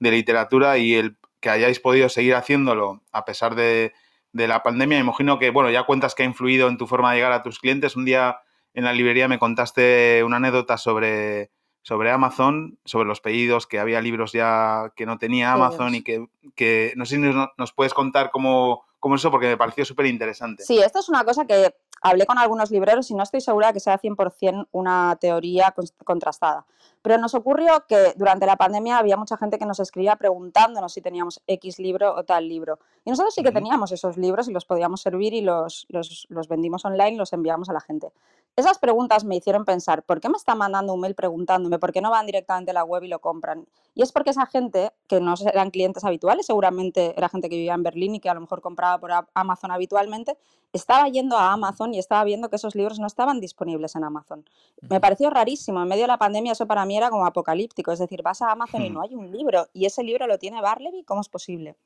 de 0.00 0.10
literatura 0.10 0.78
y 0.78 0.94
el 0.94 1.16
que 1.40 1.50
hayáis 1.50 1.80
podido 1.80 2.08
seguir 2.08 2.34
haciéndolo 2.34 3.02
a 3.12 3.24
pesar 3.24 3.54
de, 3.54 3.92
la 4.32 4.62
pandemia. 4.62 4.98
Imagino 4.98 5.38
que, 5.38 5.50
bueno, 5.50 5.70
ya 5.70 5.84
cuentas 5.84 6.14
que 6.14 6.22
ha 6.22 6.26
influido 6.26 6.68
en 6.68 6.76
tu 6.76 6.86
forma 6.86 7.10
de 7.10 7.16
llegar 7.16 7.32
a 7.32 7.42
tus 7.42 7.58
clientes. 7.58 7.96
Un 7.96 8.04
día 8.04 8.40
en 8.74 8.84
la 8.84 8.92
librería 8.92 9.28
me 9.28 9.38
contaste 9.38 10.22
una 10.24 10.36
anécdota 10.36 10.76
sobre, 10.76 11.50
sobre 11.80 12.10
Amazon, 12.10 12.78
sobre 12.84 13.08
los 13.08 13.20
pedidos, 13.22 13.66
que 13.66 13.78
había 13.78 14.02
libros 14.02 14.32
ya 14.32 14.92
que 14.94 15.06
no 15.06 15.16
tenía 15.16 15.52
Amazon 15.52 15.94
y 15.94 16.02
que, 16.02 16.26
que, 16.54 16.92
no 16.96 17.06
sé 17.06 17.16
si 17.16 17.22
nos, 17.22 17.72
puedes 17.72 17.94
contar 17.94 18.30
cómo, 18.30 18.84
cómo 18.98 19.14
eso, 19.14 19.30
porque 19.30 19.46
me 19.46 19.56
pareció 19.56 19.86
súper 19.86 20.06
interesante. 20.06 20.64
Sí, 20.64 20.78
esto 20.78 20.98
es 20.98 21.08
una 21.08 21.24
cosa 21.24 21.46
que 21.46 21.74
hablé 22.02 22.26
con 22.26 22.38
algunos 22.38 22.70
libreros 22.70 23.10
y 23.10 23.14
no 23.14 23.22
estoy 23.22 23.40
segura 23.40 23.72
que 23.72 23.80
sea 23.80 23.98
100% 23.98 24.68
una 24.72 25.16
teoría 25.20 25.74
contrastada. 26.04 26.66
Pero 27.02 27.18
nos 27.18 27.34
ocurrió 27.34 27.84
que 27.88 28.14
durante 28.16 28.46
la 28.46 28.56
pandemia 28.56 28.98
había 28.98 29.16
mucha 29.16 29.36
gente 29.36 29.58
que 29.58 29.66
nos 29.66 29.80
escribía 29.80 30.16
preguntándonos 30.16 30.92
si 30.92 31.00
teníamos 31.00 31.40
X 31.46 31.78
libro 31.78 32.14
o 32.14 32.24
tal 32.24 32.48
libro. 32.48 32.78
Y 33.04 33.10
nosotros 33.10 33.34
sí 33.34 33.42
que 33.42 33.52
teníamos 33.52 33.92
esos 33.92 34.16
libros 34.16 34.48
y 34.48 34.52
los 34.52 34.64
podíamos 34.64 35.00
servir 35.00 35.32
y 35.34 35.40
los, 35.40 35.86
los, 35.88 36.26
los 36.28 36.48
vendimos 36.48 36.84
online 36.84 37.16
los 37.16 37.32
enviamos 37.32 37.68
a 37.68 37.72
la 37.72 37.80
gente. 37.80 38.12
Esas 38.56 38.78
preguntas 38.78 39.24
me 39.24 39.36
hicieron 39.36 39.66
pensar, 39.66 40.02
¿por 40.02 40.18
qué 40.18 40.30
me 40.30 40.38
están 40.38 40.56
mandando 40.56 40.94
un 40.94 41.00
mail 41.00 41.14
preguntándome? 41.14 41.78
¿Por 41.78 41.92
qué 41.92 42.00
no 42.00 42.10
van 42.10 42.24
directamente 42.24 42.70
a 42.70 42.74
la 42.74 42.84
web 42.84 43.02
y 43.02 43.08
lo 43.08 43.18
compran? 43.18 43.66
Y 43.94 44.00
es 44.00 44.12
porque 44.12 44.30
esa 44.30 44.46
gente, 44.46 44.92
que 45.08 45.20
no 45.20 45.34
eran 45.46 45.70
clientes 45.70 46.04
habituales, 46.04 46.46
seguramente 46.46 47.12
era 47.18 47.28
gente 47.28 47.50
que 47.50 47.56
vivía 47.56 47.74
en 47.74 47.82
Berlín 47.82 48.14
y 48.14 48.20
que 48.20 48.30
a 48.30 48.34
lo 48.34 48.40
mejor 48.40 48.62
compraba 48.62 48.98
por 48.98 49.10
Amazon 49.34 49.72
habitualmente, 49.72 50.38
estaba 50.72 51.06
yendo 51.08 51.36
a 51.36 51.52
Amazon 51.52 51.92
y 51.92 51.98
estaba 51.98 52.24
viendo 52.24 52.48
que 52.48 52.56
esos 52.56 52.74
libros 52.74 52.98
no 52.98 53.06
estaban 53.06 53.40
disponibles 53.40 53.94
en 53.94 54.04
Amazon. 54.04 54.48
Me 54.80 55.00
pareció 55.00 55.28
rarísimo. 55.28 55.82
En 55.82 55.88
medio 55.88 56.04
de 56.04 56.08
la 56.08 56.18
pandemia 56.18 56.52
eso 56.52 56.66
para 56.66 56.85
mí 56.86 56.96
era 56.96 57.10
como 57.10 57.26
apocalíptico. 57.26 57.92
Es 57.92 57.98
decir, 57.98 58.22
vas 58.22 58.42
a 58.42 58.50
Amazon 58.50 58.82
y 58.82 58.90
no 58.90 59.02
hay 59.02 59.14
un 59.14 59.30
libro 59.30 59.68
y 59.72 59.86
ese 59.86 60.02
libro 60.02 60.26
lo 60.26 60.38
tiene 60.38 60.60
Barleby, 60.60 61.04
¿cómo 61.04 61.20
es 61.20 61.28
posible? 61.28 61.76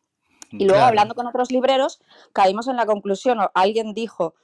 Y 0.52 0.64
luego, 0.64 0.82
hablando 0.82 1.14
con 1.14 1.26
otros 1.26 1.50
libreros, 1.52 2.00
caímos 2.32 2.66
en 2.66 2.76
la 2.76 2.86
conclusión, 2.86 3.38
o 3.38 3.50
alguien 3.54 3.94
dijo, 3.94 4.34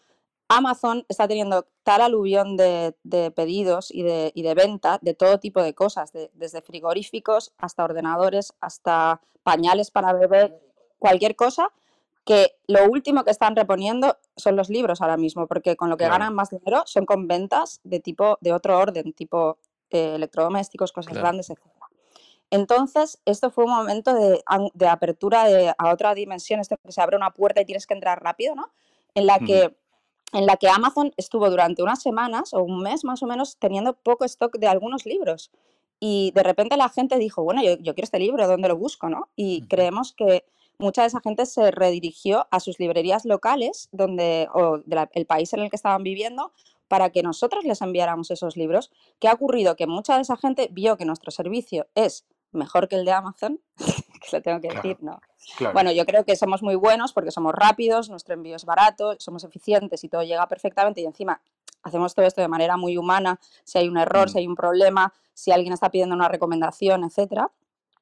Amazon 0.48 1.04
está 1.08 1.26
teniendo 1.26 1.66
tal 1.82 2.00
aluvión 2.00 2.56
de, 2.56 2.94
pedidos 3.34 3.90
y 3.90 4.02
de, 4.02 4.30
y 4.34 4.42
de, 4.42 4.54
venta 4.54 4.98
de 5.02 5.14
todo 5.14 5.40
tipo 5.40 5.62
de 5.62 5.74
cosas, 5.74 6.12
desde 6.12 6.62
frigoríficos 6.62 7.52
hasta 7.58 7.84
ordenadores, 7.84 8.52
hasta 8.60 9.20
pañales 9.42 9.90
para 9.90 10.12
bebé, 10.12 10.56
cualquier 10.98 11.34
cosa, 11.34 11.72
que 12.24 12.56
lo 12.66 12.84
último 12.84 13.24
que 13.24 13.30
están 13.30 13.54
reponiendo 13.54 14.18
son 14.36 14.56
los 14.56 14.68
libros 14.68 15.00
ahora 15.00 15.16
mismo, 15.16 15.46
porque 15.46 15.76
con 15.76 15.90
lo 15.90 15.96
que 15.96 16.08
ganan 16.08 16.34
más 16.34 16.50
dinero 16.50 16.82
son 16.86 17.06
con 17.06 17.28
ventas 17.28 17.80
de 17.84 18.00
tipo 18.00 18.38
de 18.40 18.52
otro 18.52 18.78
orden, 18.78 19.12
tipo 19.12 19.58
eh, 19.90 20.14
electrodomésticos, 20.14 20.92
cosas 20.92 21.14
grandes, 21.14 21.50
etc. 21.50 21.60
Entonces, 22.50 23.20
esto 23.24 23.50
fue 23.50 23.64
un 23.64 23.70
momento 23.70 24.14
de, 24.14 24.42
apertura 24.88 25.46
a 25.76 25.92
otra 25.92 26.14
dimensión, 26.14 26.60
esto 26.60 26.76
que 26.76 26.92
se 26.92 27.00
abre 27.00 27.16
una 27.16 27.32
puerta 27.32 27.60
y 27.60 27.64
tienes 27.64 27.86
que 27.86 27.94
entrar 27.94 28.22
rápido, 28.22 28.54
¿no? 28.54 28.70
En 29.14 29.26
la 29.26 29.38
que 29.38 29.74
en 30.32 30.44
la 30.44 30.56
que 30.56 30.68
Amazon 30.68 31.12
estuvo 31.16 31.48
durante 31.48 31.82
unas 31.82 32.02
semanas 32.02 32.52
o 32.52 32.62
un 32.62 32.82
mes 32.82 33.04
más 33.04 33.22
o 33.22 33.26
menos 33.26 33.56
teniendo 33.58 33.94
poco 33.94 34.24
stock 34.24 34.58
de 34.58 34.66
algunos 34.66 35.06
libros. 35.06 35.50
Y 35.98 36.32
de 36.34 36.42
repente 36.42 36.76
la 36.76 36.88
gente 36.88 37.16
dijo, 37.16 37.42
bueno, 37.42 37.62
yo, 37.62 37.78
quiero 37.78 38.04
este 38.04 38.18
libro, 38.18 38.46
¿dónde 38.46 38.68
lo 38.68 38.76
busco? 38.76 39.08
¿no? 39.08 39.28
Y 39.34 39.62
creemos 39.62 40.12
que 40.12 40.44
mucha 40.78 41.02
de 41.02 41.08
esa 41.08 41.20
gente 41.20 41.46
se 41.46 41.70
redirigió 41.70 42.46
a 42.50 42.60
sus 42.60 42.78
librerías 42.78 43.24
locales 43.24 43.88
donde, 43.92 44.48
o 44.52 44.78
del 44.84 45.26
país 45.26 45.52
en 45.54 45.60
el 45.60 45.70
que 45.70 45.76
estaban 45.76 46.02
viviendo 46.02 46.52
para 46.88 47.10
que 47.10 47.22
nosotros 47.22 47.64
les 47.64 47.80
enviáramos 47.82 48.30
esos 48.30 48.56
libros. 48.56 48.90
¿Qué 49.18 49.28
ha 49.28 49.32
ocurrido? 49.32 49.76
Que 49.76 49.86
mucha 49.86 50.16
de 50.16 50.22
esa 50.22 50.36
gente 50.36 50.68
vio 50.70 50.96
que 50.96 51.04
nuestro 51.04 51.30
servicio 51.30 51.86
es 51.94 52.26
mejor 52.52 52.88
que 52.88 52.96
el 52.96 53.04
de 53.04 53.12
Amazon, 53.12 53.60
que 53.76 54.36
lo 54.36 54.42
tengo 54.42 54.60
que 54.60 54.68
decir, 54.68 54.98
¿no? 55.00 55.20
Bueno, 55.72 55.92
yo 55.92 56.04
creo 56.06 56.24
que 56.24 56.34
somos 56.36 56.62
muy 56.62 56.74
buenos 56.74 57.12
porque 57.12 57.30
somos 57.30 57.54
rápidos, 57.54 58.10
nuestro 58.10 58.34
envío 58.34 58.56
es 58.56 58.64
barato, 58.64 59.14
somos 59.18 59.44
eficientes 59.44 60.02
y 60.02 60.08
todo 60.08 60.22
llega 60.22 60.46
perfectamente 60.48 61.00
y 61.00 61.04
encima 61.04 61.40
hacemos 61.82 62.14
todo 62.14 62.26
esto 62.26 62.40
de 62.40 62.48
manera 62.48 62.76
muy 62.76 62.96
humana, 62.96 63.38
si 63.62 63.78
hay 63.78 63.88
un 63.88 63.96
error, 63.96 64.28
mm. 64.28 64.32
si 64.32 64.38
hay 64.38 64.46
un 64.46 64.56
problema, 64.56 65.12
si 65.34 65.52
alguien 65.52 65.72
está 65.72 65.90
pidiendo 65.90 66.14
una 66.14 66.28
recomendación, 66.28 67.04
etcétera. 67.04 67.50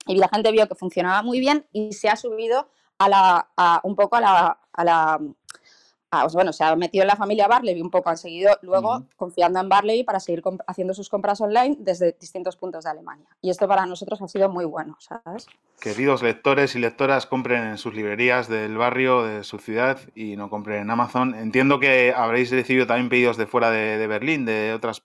Y 0.06 0.16
la 0.16 0.28
gente 0.28 0.52
vio 0.52 0.66
que 0.68 0.74
funcionaba 0.74 1.22
muy 1.22 1.40
bien 1.40 1.66
y 1.72 1.92
se 1.92 2.08
ha 2.08 2.16
subido 2.16 2.68
a 2.98 3.08
la, 3.08 3.80
un 3.82 3.96
poco 3.96 4.16
a 4.16 4.20
la, 4.20 4.60
a 4.72 4.84
la 4.84 5.20
bueno, 6.32 6.52
se 6.52 6.64
ha 6.64 6.74
metido 6.76 7.02
en 7.02 7.08
la 7.08 7.16
familia 7.16 7.48
Barley 7.48 7.80
un 7.80 7.90
poco, 7.90 8.10
han 8.10 8.16
seguido 8.16 8.56
luego 8.62 9.04
confiando 9.16 9.60
en 9.60 9.68
Barley 9.68 10.04
para 10.04 10.20
seguir 10.20 10.42
haciendo 10.66 10.94
sus 10.94 11.08
compras 11.08 11.40
online 11.40 11.76
desde 11.78 12.16
distintos 12.18 12.56
puntos 12.56 12.84
de 12.84 12.90
Alemania. 12.90 13.26
Y 13.42 13.50
esto 13.50 13.68
para 13.68 13.86
nosotros 13.86 14.20
ha 14.22 14.28
sido 14.28 14.48
muy 14.48 14.64
bueno, 14.64 14.96
¿sabes? 15.00 15.46
Queridos 15.80 16.22
lectores 16.22 16.74
y 16.76 16.78
lectoras, 16.78 17.26
compren 17.26 17.64
en 17.64 17.78
sus 17.78 17.94
librerías 17.94 18.48
del 18.48 18.76
barrio, 18.76 19.22
de 19.22 19.44
su 19.44 19.58
ciudad 19.58 19.98
y 20.14 20.36
no 20.36 20.48
compren 20.50 20.82
en 20.82 20.90
Amazon. 20.90 21.34
Entiendo 21.34 21.80
que 21.80 22.14
habréis 22.16 22.50
recibido 22.50 22.86
también 22.86 23.08
pedidos 23.08 23.36
de 23.36 23.46
fuera 23.46 23.70
de, 23.70 23.98
de 23.98 24.06
Berlín, 24.06 24.44
de 24.44 24.72
otras 24.72 25.00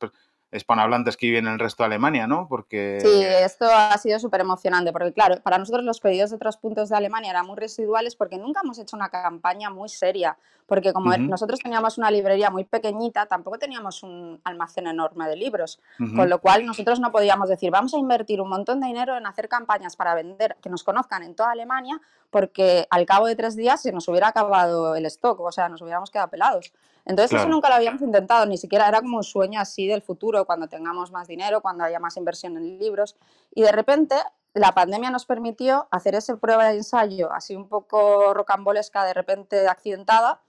hispanohablantes 0.51 1.17
que 1.17 1.27
viven 1.27 1.47
en 1.47 1.53
el 1.53 1.59
resto 1.59 1.83
de 1.83 1.87
Alemania, 1.87 2.27
¿no? 2.27 2.47
Porque... 2.47 2.99
Sí, 3.01 3.23
esto 3.23 3.65
ha 3.65 3.97
sido 3.97 4.19
súper 4.19 4.41
emocionante, 4.41 4.91
porque 4.91 5.13
claro, 5.13 5.41
para 5.41 5.57
nosotros 5.57 5.83
los 5.83 5.99
pedidos 5.99 6.31
de 6.31 6.37
otros 6.37 6.57
puntos 6.57 6.89
de 6.89 6.97
Alemania 6.97 7.31
eran 7.31 7.45
muy 7.45 7.57
residuales 7.57 8.15
porque 8.15 8.37
nunca 8.37 8.61
hemos 8.63 8.79
hecho 8.79 8.95
una 8.95 9.09
campaña 9.09 9.69
muy 9.69 9.89
seria, 9.89 10.37
porque 10.65 10.93
como 10.93 11.15
nosotros 11.17 11.59
teníamos 11.59 11.97
una 11.97 12.11
librería 12.11 12.49
muy 12.49 12.63
pequeñita, 12.63 13.25
tampoco 13.25 13.57
teníamos 13.57 14.03
un 14.03 14.39
almacén 14.43 14.87
enorme 14.87 15.27
de 15.27 15.35
libros, 15.35 15.79
con 16.15 16.29
lo 16.29 16.39
cual 16.39 16.65
nosotros 16.65 16.99
no 16.99 17.11
podíamos 17.11 17.49
decir, 17.49 17.71
vamos 17.71 17.93
a 17.93 17.97
invertir 17.97 18.39
un 18.39 18.49
montón 18.49 18.79
de 18.79 18.87
dinero 18.87 19.17
en 19.17 19.25
hacer 19.25 19.49
campañas 19.49 19.95
para 19.95 20.13
vender, 20.13 20.57
que 20.61 20.69
nos 20.69 20.83
conozcan 20.83 21.23
en 21.23 21.35
toda 21.35 21.51
Alemania, 21.51 21.99
porque 22.29 22.87
al 22.91 23.05
cabo 23.05 23.25
de 23.25 23.35
tres 23.35 23.55
días 23.55 23.81
se 23.81 23.91
nos 23.91 24.07
hubiera 24.07 24.27
acabado 24.27 24.95
el 24.95 25.05
stock, 25.07 25.39
o 25.39 25.51
sea, 25.51 25.69
nos 25.69 25.81
hubiéramos 25.81 26.11
quedado 26.11 26.29
pelados. 26.29 26.71
Entonces 27.09 27.39
eso 27.39 27.49
nunca 27.49 27.69
lo 27.69 27.75
habíamos 27.75 28.03
intentado, 28.03 28.45
ni 28.45 28.55
siquiera 28.55 28.87
era 28.87 29.01
como 29.01 29.17
un 29.17 29.23
sueño 29.23 29.59
así 29.59 29.87
del 29.87 30.03
futuro, 30.03 30.45
cuando 30.45 30.67
tengamos 30.67 31.11
más 31.11 31.27
dinero, 31.27 31.59
cuando 31.59 31.83
haya 31.83 31.99
más 31.99 32.15
inversión 32.17 32.55
en 32.55 32.77
libros. 32.77 33.15
Y 33.55 33.63
de 33.63 33.71
repente 33.71 34.15
la 34.53 34.73
pandemia 34.73 35.09
nos 35.09 35.25
permitió 35.25 35.87
hacer 35.89 36.13
esa 36.13 36.37
prueba 36.37 36.67
de 36.67 36.77
ensayo 36.77 37.33
así 37.33 37.55
un 37.55 37.67
poco 37.67 38.35
rocambolesca, 38.35 39.05
de 39.05 39.15
repente 39.15 39.67
accidentada, 39.67 40.41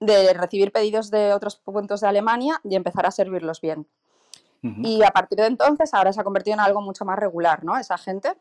de 0.00 0.32
recibir 0.34 0.72
pedidos 0.72 1.12
de 1.12 1.32
otros 1.32 1.54
puntos 1.54 2.00
de 2.00 2.08
Alemania 2.08 2.60
y 2.64 2.74
empezar 2.74 3.06
a 3.06 3.12
servirlos 3.12 3.60
bien. 3.60 3.86
Y 4.60 5.04
a 5.04 5.12
partir 5.12 5.38
de 5.38 5.46
entonces 5.46 5.94
ahora 5.94 6.12
se 6.12 6.20
ha 6.20 6.24
convertido 6.24 6.54
en 6.54 6.60
algo 6.60 6.80
mucho 6.82 7.04
más 7.04 7.16
regular, 7.16 7.62
¿no? 7.62 7.78
Esa 7.78 7.96
gente 7.96 8.36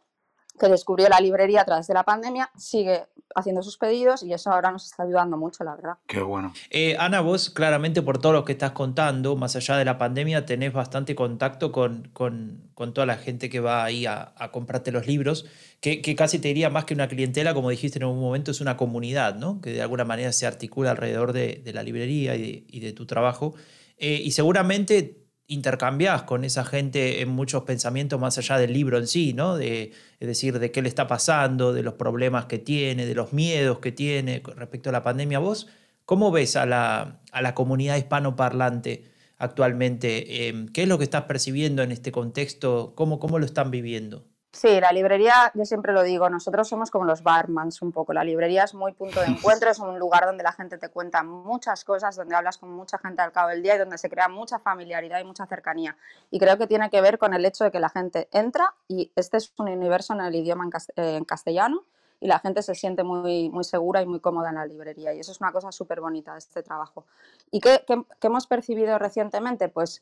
que 0.59 0.67
descubrió 0.67 1.07
la 1.09 1.19
librería 1.19 1.61
a 1.61 1.65
través 1.65 1.87
de 1.87 1.93
la 1.93 2.03
pandemia, 2.03 2.49
sigue 2.57 3.05
haciendo 3.35 3.61
sus 3.61 3.77
pedidos 3.77 4.23
y 4.23 4.33
eso 4.33 4.51
ahora 4.51 4.71
nos 4.71 4.85
está 4.85 5.03
ayudando 5.03 5.37
mucho, 5.37 5.63
la 5.63 5.75
verdad. 5.75 5.93
Qué 6.07 6.21
bueno. 6.21 6.53
Eh, 6.69 6.95
Ana, 6.97 7.21
vos 7.21 7.49
claramente 7.49 8.01
por 8.01 8.19
todo 8.19 8.33
lo 8.33 8.45
que 8.45 8.53
estás 8.53 8.71
contando, 8.71 9.35
más 9.35 9.55
allá 9.55 9.77
de 9.77 9.85
la 9.85 9.97
pandemia, 9.97 10.45
tenés 10.45 10.73
bastante 10.73 11.13
contacto 11.15 11.71
con, 11.71 12.09
con, 12.13 12.69
con 12.73 12.93
toda 12.93 13.05
la 13.05 13.17
gente 13.17 13.49
que 13.49 13.59
va 13.59 13.83
ahí 13.83 14.05
a, 14.05 14.33
a 14.37 14.51
comprarte 14.51 14.91
los 14.91 15.07
libros, 15.07 15.45
que, 15.81 16.01
que, 16.01 16.15
casi 16.15 16.39
te 16.39 16.47
diría 16.47 16.69
más 16.69 16.85
que 16.85 16.93
una 16.93 17.07
clientela, 17.07 17.53
como 17.53 17.69
dijiste 17.69 17.99
en 17.99 18.05
un 18.05 18.19
momento, 18.19 18.51
es 18.51 18.61
una 18.61 18.77
comunidad, 18.77 19.35
¿no? 19.35 19.61
Que 19.61 19.71
de 19.71 19.81
alguna 19.81 20.05
manera 20.05 20.31
se 20.31 20.47
articula 20.47 20.91
alrededor 20.91 21.33
de, 21.33 21.61
de 21.63 21.73
la 21.73 21.83
librería 21.83 22.35
y 22.35 22.41
de, 22.41 22.63
y 22.67 22.79
de 22.79 22.93
tu 22.93 23.05
trabajo. 23.05 23.53
Eh, 23.97 24.21
y 24.23 24.31
seguramente 24.31 25.26
intercambias 25.47 26.23
con 26.23 26.43
esa 26.43 26.65
gente 26.65 27.21
en 27.21 27.29
muchos 27.29 27.63
pensamientos 27.63 28.19
más 28.19 28.37
allá 28.37 28.57
del 28.57 28.73
libro 28.73 28.97
en 28.97 29.07
sí, 29.07 29.33
¿no? 29.33 29.57
De, 29.57 29.93
es 30.19 30.27
decir, 30.27 30.59
de 30.59 30.71
qué 30.71 30.81
le 30.81 30.89
está 30.89 31.07
pasando, 31.07 31.73
de 31.73 31.83
los 31.83 31.93
problemas 31.95 32.45
que 32.45 32.59
tiene, 32.59 33.05
de 33.05 33.15
los 33.15 33.33
miedos 33.33 33.79
que 33.79 33.91
tiene 33.91 34.41
respecto 34.55 34.89
a 34.89 34.93
la 34.93 35.03
pandemia. 35.03 35.39
¿Vos 35.39 35.67
cómo 36.05 36.31
ves 36.31 36.55
a 36.55 36.65
la, 36.65 37.21
a 37.31 37.41
la 37.41 37.55
comunidad 37.55 37.97
hispanoparlante 37.97 39.05
actualmente? 39.37 40.47
Em, 40.49 40.67
¿Qué 40.67 40.83
es 40.83 40.89
lo 40.89 40.97
que 40.97 41.05
estás 41.05 41.23
percibiendo 41.23 41.81
en 41.83 41.91
este 41.91 42.11
contexto? 42.11 42.93
¿Cómo, 42.95 43.19
cómo 43.19 43.39
lo 43.39 43.45
están 43.45 43.71
viviendo? 43.71 44.25
Sí, 44.51 44.79
la 44.79 44.91
librería, 44.91 45.51
yo 45.53 45.65
siempre 45.65 45.93
lo 45.93 46.03
digo, 46.03 46.29
nosotros 46.29 46.67
somos 46.67 46.89
como 46.89 47.05
los 47.05 47.21
barmans 47.21 47.81
un 47.81 47.91
poco. 47.91 48.13
La 48.13 48.23
librería 48.23 48.63
es 48.63 48.73
muy 48.73 48.93
punto 48.93 49.19
de 49.19 49.27
encuentro, 49.27 49.69
es 49.69 49.79
un 49.79 49.99
lugar 49.99 50.25
donde 50.25 50.43
la 50.43 50.53
gente 50.53 50.77
te 50.77 50.89
cuenta 50.89 51.21
muchas 51.21 51.83
cosas, 51.83 52.15
donde 52.15 52.35
hablas 52.35 52.57
con 52.57 52.71
mucha 52.71 52.97
gente 52.97 53.21
al 53.21 53.31
cabo 53.31 53.49
del 53.49 53.61
día 53.61 53.75
y 53.75 53.77
donde 53.77 53.97
se 53.97 54.09
crea 54.09 54.29
mucha 54.29 54.59
familiaridad 54.59 55.19
y 55.19 55.25
mucha 55.25 55.45
cercanía. 55.45 55.97
Y 56.31 56.39
creo 56.39 56.57
que 56.57 56.65
tiene 56.65 56.89
que 56.89 57.01
ver 57.01 57.17
con 57.17 57.33
el 57.33 57.45
hecho 57.45 57.65
de 57.65 57.71
que 57.71 57.79
la 57.79 57.89
gente 57.89 58.29
entra 58.31 58.73
y 58.87 59.11
este 59.15 59.37
es 59.37 59.53
un 59.57 59.69
universo 59.69 60.13
en 60.13 60.21
el 60.21 60.35
idioma 60.35 60.67
en, 60.95 61.25
castellano 61.25 61.83
y 62.19 62.27
la 62.27 62.39
gente 62.39 62.63
se 62.63 62.73
siente 62.73 63.03
muy, 63.03 63.49
muy 63.49 63.63
segura 63.63 64.01
y 64.01 64.07
muy 64.07 64.21
cómoda 64.21 64.49
en 64.49 64.55
la 64.55 64.65
librería. 64.65 65.13
Y 65.13 65.19
eso 65.19 65.31
es 65.31 65.41
una 65.41 65.51
cosa 65.51 65.71
súper 65.71 66.01
bonita 66.01 66.31
de 66.31 66.39
este 66.39 66.63
trabajo. 66.63 67.05
¿Y 67.51 67.59
qué, 67.59 67.83
qué, 67.85 68.01
qué 68.19 68.27
hemos 68.27 68.47
percibido 68.47 68.97
recientemente? 68.97 69.67
Pues 69.69 70.01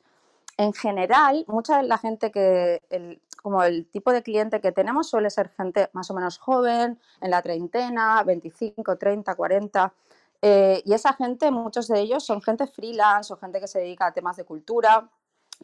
en 0.58 0.74
general, 0.74 1.44
mucha 1.48 1.78
de 1.78 1.84
la 1.84 1.98
gente 1.98 2.32
que, 2.32 2.82
el, 2.90 3.22
como 3.46 3.62
el 3.62 3.86
tipo 3.92 4.12
de 4.12 4.24
cliente 4.24 4.60
que 4.60 4.72
tenemos 4.72 5.08
suele 5.08 5.30
ser 5.30 5.50
gente 5.50 5.92
más 5.94 6.10
o 6.10 6.16
menos 6.16 6.40
joven, 6.40 7.00
en 7.22 7.30
la 7.30 7.44
treintena, 7.44 8.24
25, 8.24 8.98
30, 8.98 9.36
40. 9.36 9.94
y 10.84 10.92
esa 10.92 11.14
gente, 11.14 11.52
muchos 11.52 11.88
de 11.88 12.00
ellos 12.00 12.26
son 12.26 12.42
gente 12.42 12.66
freelance 12.66 13.32
o 13.32 13.38
gente 13.38 13.60
que 13.60 13.68
se 13.68 13.78
dedica 13.78 14.08
a 14.08 14.14
temas 14.14 14.36
de 14.38 14.46
cultura. 14.46 15.08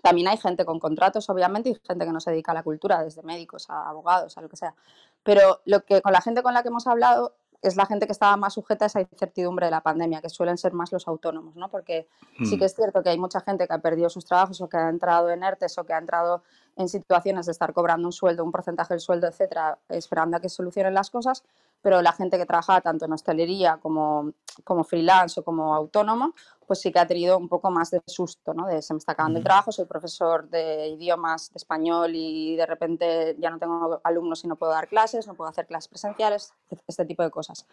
También 0.04 0.28
hay 0.28 0.38
gente 0.38 0.64
con 0.64 0.80
contratos, 0.80 1.28
obviamente, 1.32 1.70
y 1.70 1.76
gente 1.84 2.06
que 2.06 2.12
no 2.12 2.20
se 2.20 2.30
dedica 2.30 2.52
a 2.52 2.56
la 2.56 2.62
cultura, 2.62 3.04
desde 3.04 3.24
médicos 3.24 3.68
a 3.72 3.90
abogados, 3.90 4.38
a 4.38 4.42
lo 4.42 4.48
que 4.48 4.58
sea. 4.58 4.76
Pero 5.24 5.62
lo 5.66 5.84
que 5.84 6.04
con 6.04 6.14
la 6.14 6.22
gente 6.22 6.44
con 6.44 6.54
la 6.54 6.62
que 6.62 6.68
hemos 6.68 6.86
hablado 6.86 7.34
es 7.62 7.76
la 7.76 7.86
gente 7.86 8.06
que 8.08 8.12
estaba 8.12 8.36
más 8.38 8.54
sujeta 8.54 8.86
a 8.86 8.88
esa 8.88 9.02
incertidumbre 9.02 9.68
de 9.68 9.72
la 9.72 9.82
pandemia, 9.82 10.22
que 10.22 10.30
suelen 10.30 10.58
ser 10.58 10.74
más 10.74 10.92
los 10.92 11.08
autónomos, 11.08 11.56
¿no? 11.56 11.70
Porque 11.70 12.08
sí 12.44 12.58
que 12.58 12.64
mm. 12.64 12.66
es 12.66 12.76
cierto 12.76 13.04
que 13.04 13.10
hay 13.10 13.20
mucha 13.20 13.42
gente 13.42 13.68
que 13.68 13.74
ha 13.74 13.78
perdido 13.78 14.10
sus 14.10 14.26
trabajos 14.26 14.62
o 14.62 14.70
que 14.70 14.78
ha 14.78 14.90
entrado 14.90 15.30
en 15.30 15.44
ERTES 15.44 15.78
o 15.78 15.84
que 15.84 15.94
ha 15.94 16.00
entrado 16.00 16.44
en 16.82 16.90
situaciones 16.90 17.46
de 17.46 17.54
estar 17.54 17.74
cobrando 17.74 18.08
un 18.08 18.12
sueldo, 18.12 18.44
un 18.44 18.52
porcentaje 18.52 18.94
del 18.94 19.02
sueldo, 19.02 19.28
etcétera, 19.28 19.78
esperando 19.90 20.38
a 20.38 20.40
que 20.40 20.50
solucionen 20.50 20.94
las 20.94 21.10
cosas, 21.10 21.44
pero 21.82 22.02
la 22.02 22.12
gente 22.12 22.38
que 22.38 22.46
trabaja 22.46 22.82
tanto 22.82 23.06
en 23.06 23.14
hostelería 23.14 23.78
como, 23.82 24.34
como 24.64 24.84
freelance 24.84 25.40
o 25.40 25.44
como 25.44 25.74
autónomo, 25.74 26.34
pues 26.68 26.80
sí 26.80 26.92
que 26.92 27.00
ha 27.00 27.08
tenido 27.08 27.38
un 27.38 27.50
poco 27.50 27.72
más 27.72 27.92
de 27.92 28.02
susto, 28.06 28.54
¿no? 28.54 28.68
De 28.68 28.82
se 28.82 28.94
me 28.94 28.98
está 28.98 29.14
acabando 29.14 29.40
el 29.40 29.44
trabajo, 29.44 29.72
soy 29.72 29.86
profesor 29.86 30.50
de 30.50 30.88
idiomas, 30.90 31.52
de 31.52 31.58
español 31.58 32.12
y 32.16 32.56
de 32.56 32.66
repente 32.66 33.36
ya 33.40 33.50
no 33.50 33.60
tengo 33.60 34.00
alumnos 34.04 34.44
y 34.44 34.48
no 34.48 34.56
puedo 34.56 34.72
dar 34.72 34.88
clases, 34.88 35.28
no 35.28 35.34
puedo 35.34 35.50
hacer 35.50 35.68
clases 35.68 35.88
presenciales, 35.88 36.54
este 36.88 37.06
tipo 37.06 37.24
de 37.24 37.32
cosas. 37.32 37.66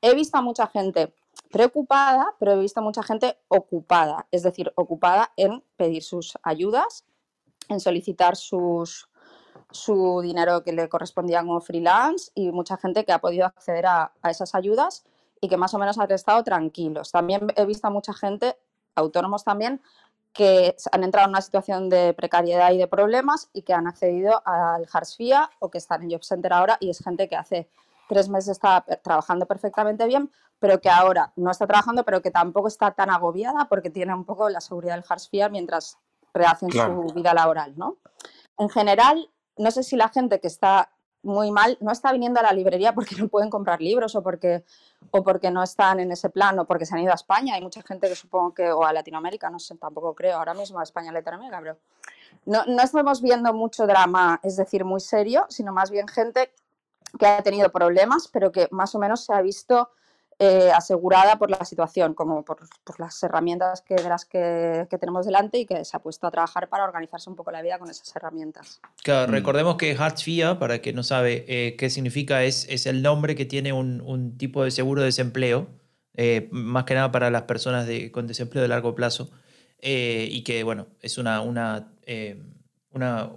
He 0.00 0.14
visto 0.14 0.36
a 0.38 0.42
mucha 0.42 0.66
gente 0.66 1.14
preocupada, 1.50 2.34
pero 2.38 2.52
he 2.52 2.58
visto 2.58 2.80
a 2.80 2.82
mucha 2.82 3.02
gente 3.02 3.38
ocupada, 3.48 4.26
es 4.30 4.42
decir, 4.42 4.72
ocupada 4.76 5.32
en 5.36 5.62
pedir 5.76 6.02
sus 6.02 6.38
ayudas, 6.42 7.04
en 7.68 7.80
solicitar 7.80 8.36
sus, 8.36 9.08
su 9.70 10.20
dinero 10.22 10.62
que 10.62 10.72
le 10.72 10.88
correspondía 10.88 11.40
como 11.40 11.60
freelance 11.60 12.30
y 12.34 12.50
mucha 12.52 12.76
gente 12.76 13.04
que 13.04 13.12
ha 13.12 13.20
podido 13.20 13.46
acceder 13.46 13.86
a, 13.86 14.12
esas 14.28 14.54
ayudas 14.54 15.04
y 15.40 15.48
que 15.48 15.56
más 15.56 15.74
o 15.74 15.78
menos 15.78 15.98
han 15.98 16.10
estado 16.10 16.42
tranquilos. 16.44 17.12
También 17.12 17.46
he 17.56 17.66
visto 17.66 17.86
a 17.86 17.90
mucha 17.90 18.14
gente, 18.14 18.56
autónomos 18.94 19.44
también, 19.44 19.80
que 20.32 20.76
han 20.92 21.02
entrado 21.02 21.26
en 21.26 21.30
una 21.30 21.40
situación 21.40 21.88
de 21.88 22.12
precariedad 22.12 22.70
y 22.72 22.78
de 22.78 22.86
problemas 22.86 23.48
y 23.52 23.62
que 23.62 23.72
han 23.72 23.86
accedido 23.86 24.42
al 24.44 24.86
Harsfia 24.92 25.50
o 25.60 25.70
que 25.70 25.78
están 25.78 26.02
en 26.02 26.10
Job 26.10 26.24
Center 26.24 26.52
ahora 26.52 26.76
y 26.80 26.90
es 26.90 26.98
gente 27.02 27.28
que 27.28 27.36
hace 27.36 27.70
tres 28.08 28.28
meses 28.28 28.50
estaba 28.50 28.82
trabajando 29.02 29.46
perfectamente 29.46 30.06
bien, 30.06 30.30
pero 30.58 30.80
que 30.80 30.90
ahora 30.90 31.32
no 31.36 31.50
está 31.50 31.66
trabajando, 31.66 32.04
pero 32.04 32.22
que 32.22 32.30
tampoco 32.30 32.68
está 32.68 32.92
tan 32.92 33.10
agobiada 33.10 33.66
porque 33.68 33.90
tiene 33.90 34.14
un 34.14 34.24
poco 34.24 34.48
la 34.48 34.60
seguridad 34.60 34.94
del 34.94 35.04
Harsfia 35.08 35.48
mientras 35.48 35.98
rehacen 36.36 36.70
su 36.70 37.12
vida 37.14 37.34
laboral, 37.34 37.74
¿no? 37.76 37.96
En 38.58 38.68
general, 38.68 39.28
no 39.56 39.70
sé 39.70 39.82
si 39.82 39.96
la 39.96 40.08
gente 40.08 40.40
que 40.40 40.46
está 40.46 40.90
muy 41.22 41.50
mal 41.50 41.76
no 41.80 41.90
está 41.90 42.12
viniendo 42.12 42.38
a 42.40 42.42
la 42.44 42.52
librería 42.52 42.94
porque 42.94 43.16
no 43.16 43.28
pueden 43.28 43.50
comprar 43.50 43.80
libros 43.80 44.14
o 44.14 44.22
porque, 44.22 44.64
o 45.10 45.22
porque 45.22 45.50
no 45.50 45.62
están 45.62 46.00
en 46.00 46.12
ese 46.12 46.30
plan 46.30 46.58
o 46.58 46.64
porque 46.64 46.86
se 46.86 46.94
han 46.94 47.02
ido 47.02 47.12
a 47.12 47.16
España. 47.16 47.54
Hay 47.54 47.62
mucha 47.62 47.82
gente 47.82 48.08
que 48.08 48.14
supongo 48.14 48.54
que, 48.54 48.70
o 48.70 48.84
a 48.84 48.92
Latinoamérica, 48.92 49.50
no 49.50 49.58
sé, 49.58 49.76
tampoco 49.76 50.14
creo 50.14 50.38
ahora 50.38 50.54
mismo 50.54 50.78
a 50.78 50.84
España, 50.84 51.12
Latinoamérica, 51.12 51.58
pero 51.58 51.78
no, 52.46 52.64
no 52.66 52.82
estamos 52.82 53.20
viendo 53.20 53.52
mucho 53.52 53.86
drama, 53.86 54.40
es 54.42 54.56
decir, 54.56 54.84
muy 54.84 55.00
serio, 55.00 55.46
sino 55.48 55.72
más 55.72 55.90
bien 55.90 56.06
gente 56.06 56.52
que 57.18 57.26
ha 57.26 57.42
tenido 57.42 57.70
problemas, 57.70 58.28
pero 58.28 58.52
que 58.52 58.68
más 58.70 58.94
o 58.94 58.98
menos 58.98 59.24
se 59.24 59.34
ha 59.34 59.42
visto 59.42 59.90
eh, 60.38 60.70
asegurada 60.70 61.38
por 61.38 61.50
la 61.50 61.64
situación, 61.64 62.12
como 62.12 62.44
por, 62.44 62.58
las 62.98 63.22
herramientas 63.22 63.80
que, 63.80 63.94
de 63.94 64.06
las 64.06 64.26
que, 64.26 64.86
tenemos 65.00 65.24
delante 65.24 65.58
y 65.58 65.64
que 65.64 65.82
se 65.82 65.96
ha 65.96 66.00
puesto 66.00 66.26
a 66.26 66.30
trabajar 66.30 66.68
para 66.68 66.84
organizarse 66.84 67.30
un 67.30 67.36
poco 67.36 67.50
la 67.50 67.62
vida 67.62 67.78
con 67.78 67.88
esas 67.88 68.14
herramientas. 68.14 68.82
Claro, 69.02 69.28
mm. 69.28 69.34
recordemos 69.34 69.76
que 69.76 69.96
Hartz-FIA, 69.96 70.58
para 70.58 70.82
que 70.82 70.92
no 70.92 71.02
sabe 71.04 71.46
eh, 71.48 71.76
qué 71.76 71.88
significa, 71.88 72.44
es, 72.44 72.66
es 72.68 72.84
el 72.84 73.00
nombre 73.00 73.34
que 73.34 73.46
tiene 73.46 73.72
un, 73.72 74.36
tipo 74.36 74.62
de 74.62 74.70
seguro 74.70 75.00
de 75.00 75.06
desempleo, 75.06 75.68
eh, 76.12 76.48
más 76.50 76.84
que 76.84 76.92
nada 76.92 77.10
para 77.10 77.30
las 77.30 77.42
personas 77.42 77.86
de, 77.86 78.12
con 78.12 78.26
desempleo 78.26 78.60
de 78.60 78.68
largo 78.68 78.94
plazo, 78.94 79.30
y 79.80 80.42
que, 80.42 80.64
bueno, 80.64 80.88
es 81.00 81.16
una, 81.16 81.40
una, 81.40 81.92
una, 82.90 83.30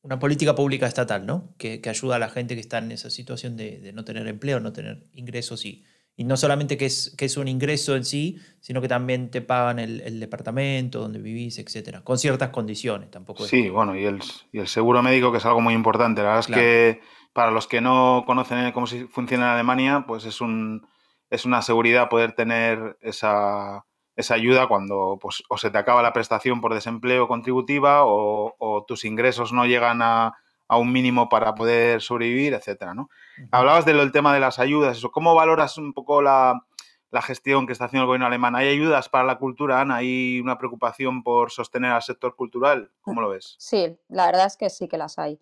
una 0.00 0.18
política 0.18 0.54
pública 0.54 0.86
estatal, 0.86 1.26
¿no? 1.26 1.52
Que, 1.58 1.82
que, 1.82 1.90
ayuda 1.90 2.16
a 2.16 2.18
la 2.18 2.30
gente 2.30 2.54
que 2.54 2.60
está 2.62 2.78
en 2.78 2.92
esa 2.92 3.10
situación 3.10 3.58
de, 3.58 3.80
de 3.80 3.92
no 3.92 4.04
tener 4.04 4.26
empleo, 4.28 4.60
no 4.60 4.72
tener 4.72 5.04
ingresos 5.12 5.66
y 5.66 5.84
y 6.18 6.24
no 6.24 6.36
solamente 6.36 6.76
que 6.76 6.86
es, 6.86 7.14
que 7.16 7.26
es 7.26 7.36
un 7.36 7.46
ingreso 7.46 7.94
en 7.94 8.04
sí, 8.04 8.40
sino 8.58 8.80
que 8.80 8.88
también 8.88 9.30
te 9.30 9.40
pagan 9.40 9.78
el, 9.78 10.18
departamento 10.18 10.98
donde 10.98 11.20
vivís, 11.20 11.60
etcétera, 11.60 12.02
con 12.02 12.18
ciertas 12.18 12.48
condiciones 12.48 13.08
tampoco. 13.08 13.44
Sí, 13.44 13.68
bueno, 13.68 13.94
y 13.94 14.04
el, 14.04 14.18
y 14.50 14.58
el, 14.58 14.66
seguro 14.66 15.00
médico 15.00 15.30
que 15.30 15.38
es 15.38 15.46
algo 15.46 15.60
muy 15.60 15.74
importante. 15.74 16.20
La 16.20 16.30
verdad 16.30 16.50
es 16.50 16.54
que 16.56 17.00
para 17.32 17.52
los 17.52 17.68
que 17.68 17.80
no 17.80 18.24
conocen 18.26 18.72
cómo 18.72 18.88
funciona 18.88 19.44
en 19.44 19.50
Alemania, 19.52 20.06
pues 20.08 20.24
es, 20.24 20.40
un, 20.40 20.88
es 21.30 21.44
una 21.44 21.62
seguridad 21.62 22.08
poder 22.08 22.32
tener 22.32 22.98
esa, 23.00 23.86
esa 24.16 24.34
ayuda 24.34 24.66
cuando 24.66 25.20
pues, 25.22 25.44
o 25.48 25.56
se 25.56 25.70
te 25.70 25.78
acaba 25.78 26.02
la 26.02 26.12
prestación 26.12 26.60
por 26.60 26.74
desempleo 26.74 27.28
contributiva 27.28 28.00
o, 28.04 28.84
tus 28.88 29.04
ingresos 29.04 29.52
no 29.52 29.66
llegan 29.66 30.02
a, 30.02 30.36
un 30.76 30.92
mínimo 30.92 31.28
para 31.28 31.54
poder 31.54 32.02
sobrevivir, 32.02 32.54
etcétera, 32.54 32.94
¿no? 32.94 33.08
Hablabas 33.50 33.84
del 33.84 34.12
tema 34.12 34.34
de 34.34 34.40
las 34.40 34.58
ayudas, 34.58 34.98
eso. 34.98 35.10
¿Cómo 35.10 35.34
valoras 35.34 35.78
un 35.78 35.94
poco 35.94 36.20
la, 36.20 36.66
la, 37.10 37.22
gestión 37.22 37.66
que 37.66 37.72
está 37.72 37.86
haciendo 37.86 38.02
el 38.02 38.08
gobierno 38.08 38.26
alemán? 38.26 38.54
¿Hay 38.54 38.68
ayudas 38.68 39.08
para 39.08 39.24
la 39.24 39.38
cultura, 39.38 39.80
Ana? 39.80 39.96
¿Hay 39.96 40.40
una 40.40 40.58
preocupación 40.58 41.22
por 41.22 41.50
sostener 41.50 41.92
al 41.92 42.02
sector 42.02 42.36
cultural? 42.36 42.90
¿Cómo 43.00 43.22
lo 43.22 43.30
ves? 43.30 43.56
Sí, 43.58 43.98
la 44.08 44.26
verdad 44.26 44.46
es 44.46 44.56
que 44.56 44.68
sí 44.68 44.88
que 44.88 44.98
las 44.98 45.18
hay. 45.18 45.40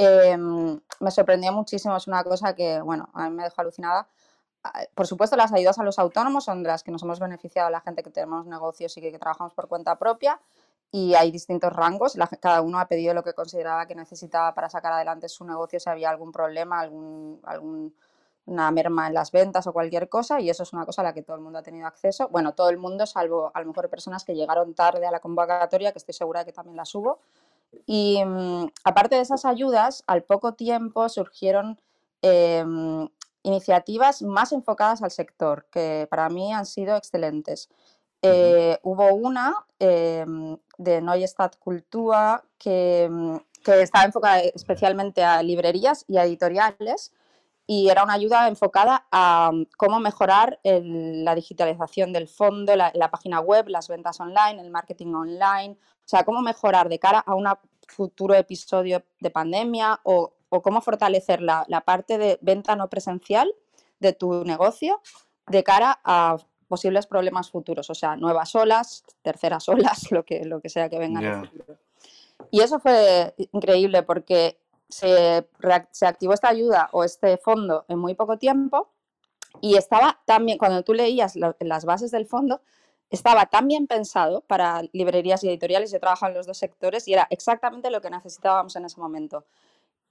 Em, 0.00 0.80
me 1.00 1.10
sorprendió 1.10 1.52
muchísimo, 1.52 1.96
es 1.96 2.06
una 2.06 2.22
cosa 2.22 2.54
que, 2.54 2.80
bueno, 2.80 3.08
a 3.14 3.28
mí 3.28 3.34
me 3.34 3.42
dejó 3.42 3.62
alucinada. 3.62 4.06
Ah, 4.62 4.82
por 4.94 5.08
supuesto, 5.08 5.36
las 5.36 5.52
ayudas 5.52 5.76
a 5.80 5.82
los 5.82 5.98
autónomos 5.98 6.44
son 6.44 6.62
de 6.62 6.68
las 6.68 6.84
que 6.84 6.92
nos 6.92 7.02
hemos 7.02 7.18
beneficiado 7.18 7.68
la 7.68 7.80
gente 7.80 8.04
que 8.04 8.10
tenemos 8.10 8.46
negocios 8.46 8.96
y 8.96 9.00
que, 9.00 9.18
trabajamos 9.18 9.54
por 9.54 9.66
cuenta 9.66 9.98
propia. 9.98 10.40
Y 10.90 11.14
hay 11.14 11.30
distintos 11.30 11.72
rangos. 11.72 12.16
cada 12.40 12.62
uno 12.62 12.78
ha 12.78 12.88
pedido 12.88 13.12
lo 13.14 13.22
que 13.22 13.34
consideraba 13.34 13.86
que 13.86 13.94
necesitaba 13.94 14.54
para 14.54 14.70
sacar 14.70 14.92
adelante 14.92 15.28
su 15.28 15.44
negocio 15.44 15.78
si 15.78 15.90
había 15.90 16.10
algún 16.10 16.32
problema, 16.32 16.80
algún, 16.80 17.40
alguna 17.44 18.70
merma 18.70 19.06
en 19.08 19.14
las 19.14 19.30
ventas 19.30 19.66
o 19.66 19.72
cualquier 19.72 20.08
cosa. 20.08 20.40
Y 20.40 20.48
eso 20.48 20.62
es 20.62 20.72
una 20.72 20.86
cosa 20.86 21.02
a 21.02 21.04
la 21.04 21.12
que 21.12 21.22
todo 21.22 21.36
el 21.36 21.42
mundo 21.42 21.58
ha 21.58 21.62
tenido 21.62 21.86
acceso. 21.86 22.28
Bueno, 22.28 22.54
todo 22.54 22.70
el 22.70 22.78
mundo, 22.78 23.06
salvo 23.06 23.50
a 23.52 23.60
lo 23.60 23.66
mejor 23.66 23.90
personas 23.90 24.24
que 24.24 24.34
llegaron 24.34 24.74
tarde 24.74 25.06
a 25.06 25.10
la 25.10 25.20
convocatoria, 25.20 25.92
que 25.92 25.98
estoy 25.98 26.14
segura 26.14 26.40
de 26.40 26.46
que 26.46 26.52
también 26.52 26.76
las 26.76 26.94
hubo. 26.94 27.20
Y 27.86 28.22
mm, 28.24 28.68
aparte 28.84 29.16
de 29.16 29.22
esas 29.22 29.44
ayudas, 29.44 30.02
al 30.06 30.22
poco 30.22 30.54
tiempo 30.54 31.08
surgieron 31.08 31.80
em, 32.22 33.08
iniciativas 33.42 34.22
más 34.22 34.52
enfocadas 34.52 35.02
al 35.02 35.10
sector, 35.10 35.66
que 35.70 36.06
para 36.10 36.28
mí 36.28 36.52
han 36.52 36.66
sido 36.66 36.96
excelentes. 36.96 37.68
Eh, 38.22 38.78
hubo 38.82 39.14
una 39.14 39.54
em, 39.78 40.56
de 40.76 41.00
Neustadt 41.00 41.56
Kultur 41.58 42.42
que, 42.58 43.08
mm, 43.10 43.36
que 43.64 43.82
estaba 43.82 44.04
enfocada 44.04 44.40
especialmente 44.40 45.22
a 45.22 45.42
librerías 45.42 46.04
y 46.08 46.16
a 46.16 46.24
editoriales 46.24 47.12
y 47.70 47.90
era 47.90 48.02
una 48.02 48.14
ayuda 48.14 48.48
enfocada 48.48 49.06
a 49.12 49.50
mm, 49.52 49.66
cómo 49.76 50.00
mejorar 50.00 50.58
la 50.64 51.34
digitalización 51.34 52.12
del 52.14 52.26
fondo, 52.26 52.74
la, 52.74 53.10
página 53.10 53.40
web, 53.40 53.68
las 53.68 53.88
ventas 53.88 54.18
online, 54.20 54.62
el 54.62 54.70
marketing 54.70 55.14
online, 55.14 55.76
o 55.78 56.08
sea, 56.08 56.24
cómo 56.24 56.40
mejorar 56.40 56.88
de 56.88 56.98
cara 56.98 57.18
a 57.18 57.34
un 57.34 57.46
futuro 57.86 58.34
episodio 58.34 59.04
de 59.20 59.30
pandemia 59.30 60.00
o, 60.02 60.32
cómo 60.48 60.80
fortalecer 60.80 61.42
la, 61.42 61.82
parte 61.84 62.16
de 62.16 62.38
venta 62.40 62.74
no 62.74 62.88
presencial 62.88 63.54
de 64.00 64.14
tu 64.14 64.44
negocio 64.44 65.02
de 65.46 65.62
cara 65.62 66.00
a 66.04 66.38
posibles 66.68 67.06
problemas 67.06 67.50
futuros, 67.50 67.90
o 67.90 67.94
sea, 67.94 68.16
nuevas 68.16 68.54
olas, 68.54 69.04
terceras 69.22 69.68
olas, 69.68 70.10
lo 70.12 70.24
que, 70.24 70.44
lo 70.44 70.60
que 70.60 70.68
sea 70.68 70.88
que 70.88 70.98
venga 70.98 71.20
en 71.20 71.26
el 71.26 71.48
futuro. 71.48 71.78
Y 72.50 72.60
eso 72.60 72.78
fue 72.78 73.34
increíble 73.52 74.02
porque 74.02 74.58
se, 74.88 75.46
activó 76.02 76.32
esta 76.32 76.48
ayuda 76.48 76.88
o 76.92 77.04
este 77.04 77.36
fondo 77.36 77.84
en 77.88 77.98
muy 77.98 78.14
poco 78.14 78.38
tiempo 78.38 78.88
y 79.60 79.76
estaba 79.76 80.20
también, 80.24 80.58
cuando 80.58 80.82
tú 80.82 80.94
leías 80.94 81.34
las 81.36 81.84
bases 81.84 82.10
del 82.10 82.26
fondo, 82.26 82.60
estaba 83.10 83.46
tan 83.46 83.66
bien 83.66 83.86
pensado 83.86 84.42
para 84.42 84.82
librerías 84.92 85.42
y 85.42 85.48
editoriales, 85.48 85.90
yo 85.90 85.98
trabajo 85.98 86.26
en 86.26 86.34
los 86.34 86.46
dos 86.46 86.58
sectores 86.58 87.08
y 87.08 87.14
era 87.14 87.26
exactamente 87.30 87.90
lo 87.90 88.00
que 88.00 88.10
necesitábamos 88.10 88.76
en 88.76 88.84
ese 88.84 89.00
momento. 89.00 89.44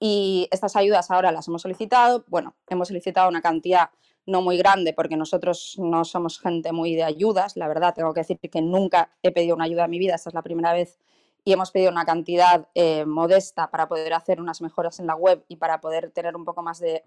Y 0.00 0.48
estas 0.50 0.76
ayudas 0.76 1.10
ahora 1.10 1.32
las 1.32 1.48
hemos 1.48 1.62
solicitado, 1.62 2.24
bueno, 2.28 2.54
hemos 2.68 2.88
solicitado 2.88 3.28
una 3.28 3.42
cantidad 3.42 3.90
no 4.26 4.42
muy 4.42 4.58
grande 4.58 4.92
porque 4.92 5.16
nosotros 5.16 5.76
no 5.78 6.04
somos 6.04 6.38
gente 6.38 6.70
muy 6.72 6.94
de 6.94 7.02
ayudas, 7.02 7.56
la 7.56 7.66
verdad, 7.66 7.94
tengo 7.94 8.12
que 8.12 8.20
decir 8.20 8.38
que 8.38 8.60
nunca 8.60 9.10
he 9.22 9.32
pedido 9.32 9.56
una 9.56 9.64
ayuda 9.64 9.86
en 9.86 9.90
mi 9.90 9.98
vida, 9.98 10.14
esta 10.14 10.30
es 10.30 10.34
la 10.34 10.42
primera 10.42 10.72
vez 10.72 10.98
y 11.44 11.52
hemos 11.52 11.70
pedido 11.70 11.90
una 11.90 12.04
cantidad 12.04 12.68
eh, 12.74 13.06
modesta 13.06 13.70
para 13.70 13.88
poder 13.88 14.12
hacer 14.12 14.38
unas 14.40 14.60
mejoras 14.60 15.00
en 15.00 15.06
la 15.06 15.14
web 15.14 15.44
y 15.48 15.56
para 15.56 15.80
poder 15.80 16.10
tener 16.10 16.36
un 16.36 16.44
poco 16.44 16.62
más 16.62 16.78
de, 16.78 17.04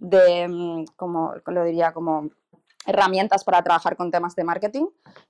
de 0.00 0.48
mm, 0.48 0.86
como 0.96 1.34
lo 1.46 1.64
diría, 1.64 1.92
como 1.92 2.30
herramientas 2.86 3.44
para 3.44 3.62
trabajar 3.62 3.96
con 3.96 4.10
temas 4.10 4.34
de 4.34 4.42
marketing 4.42 4.86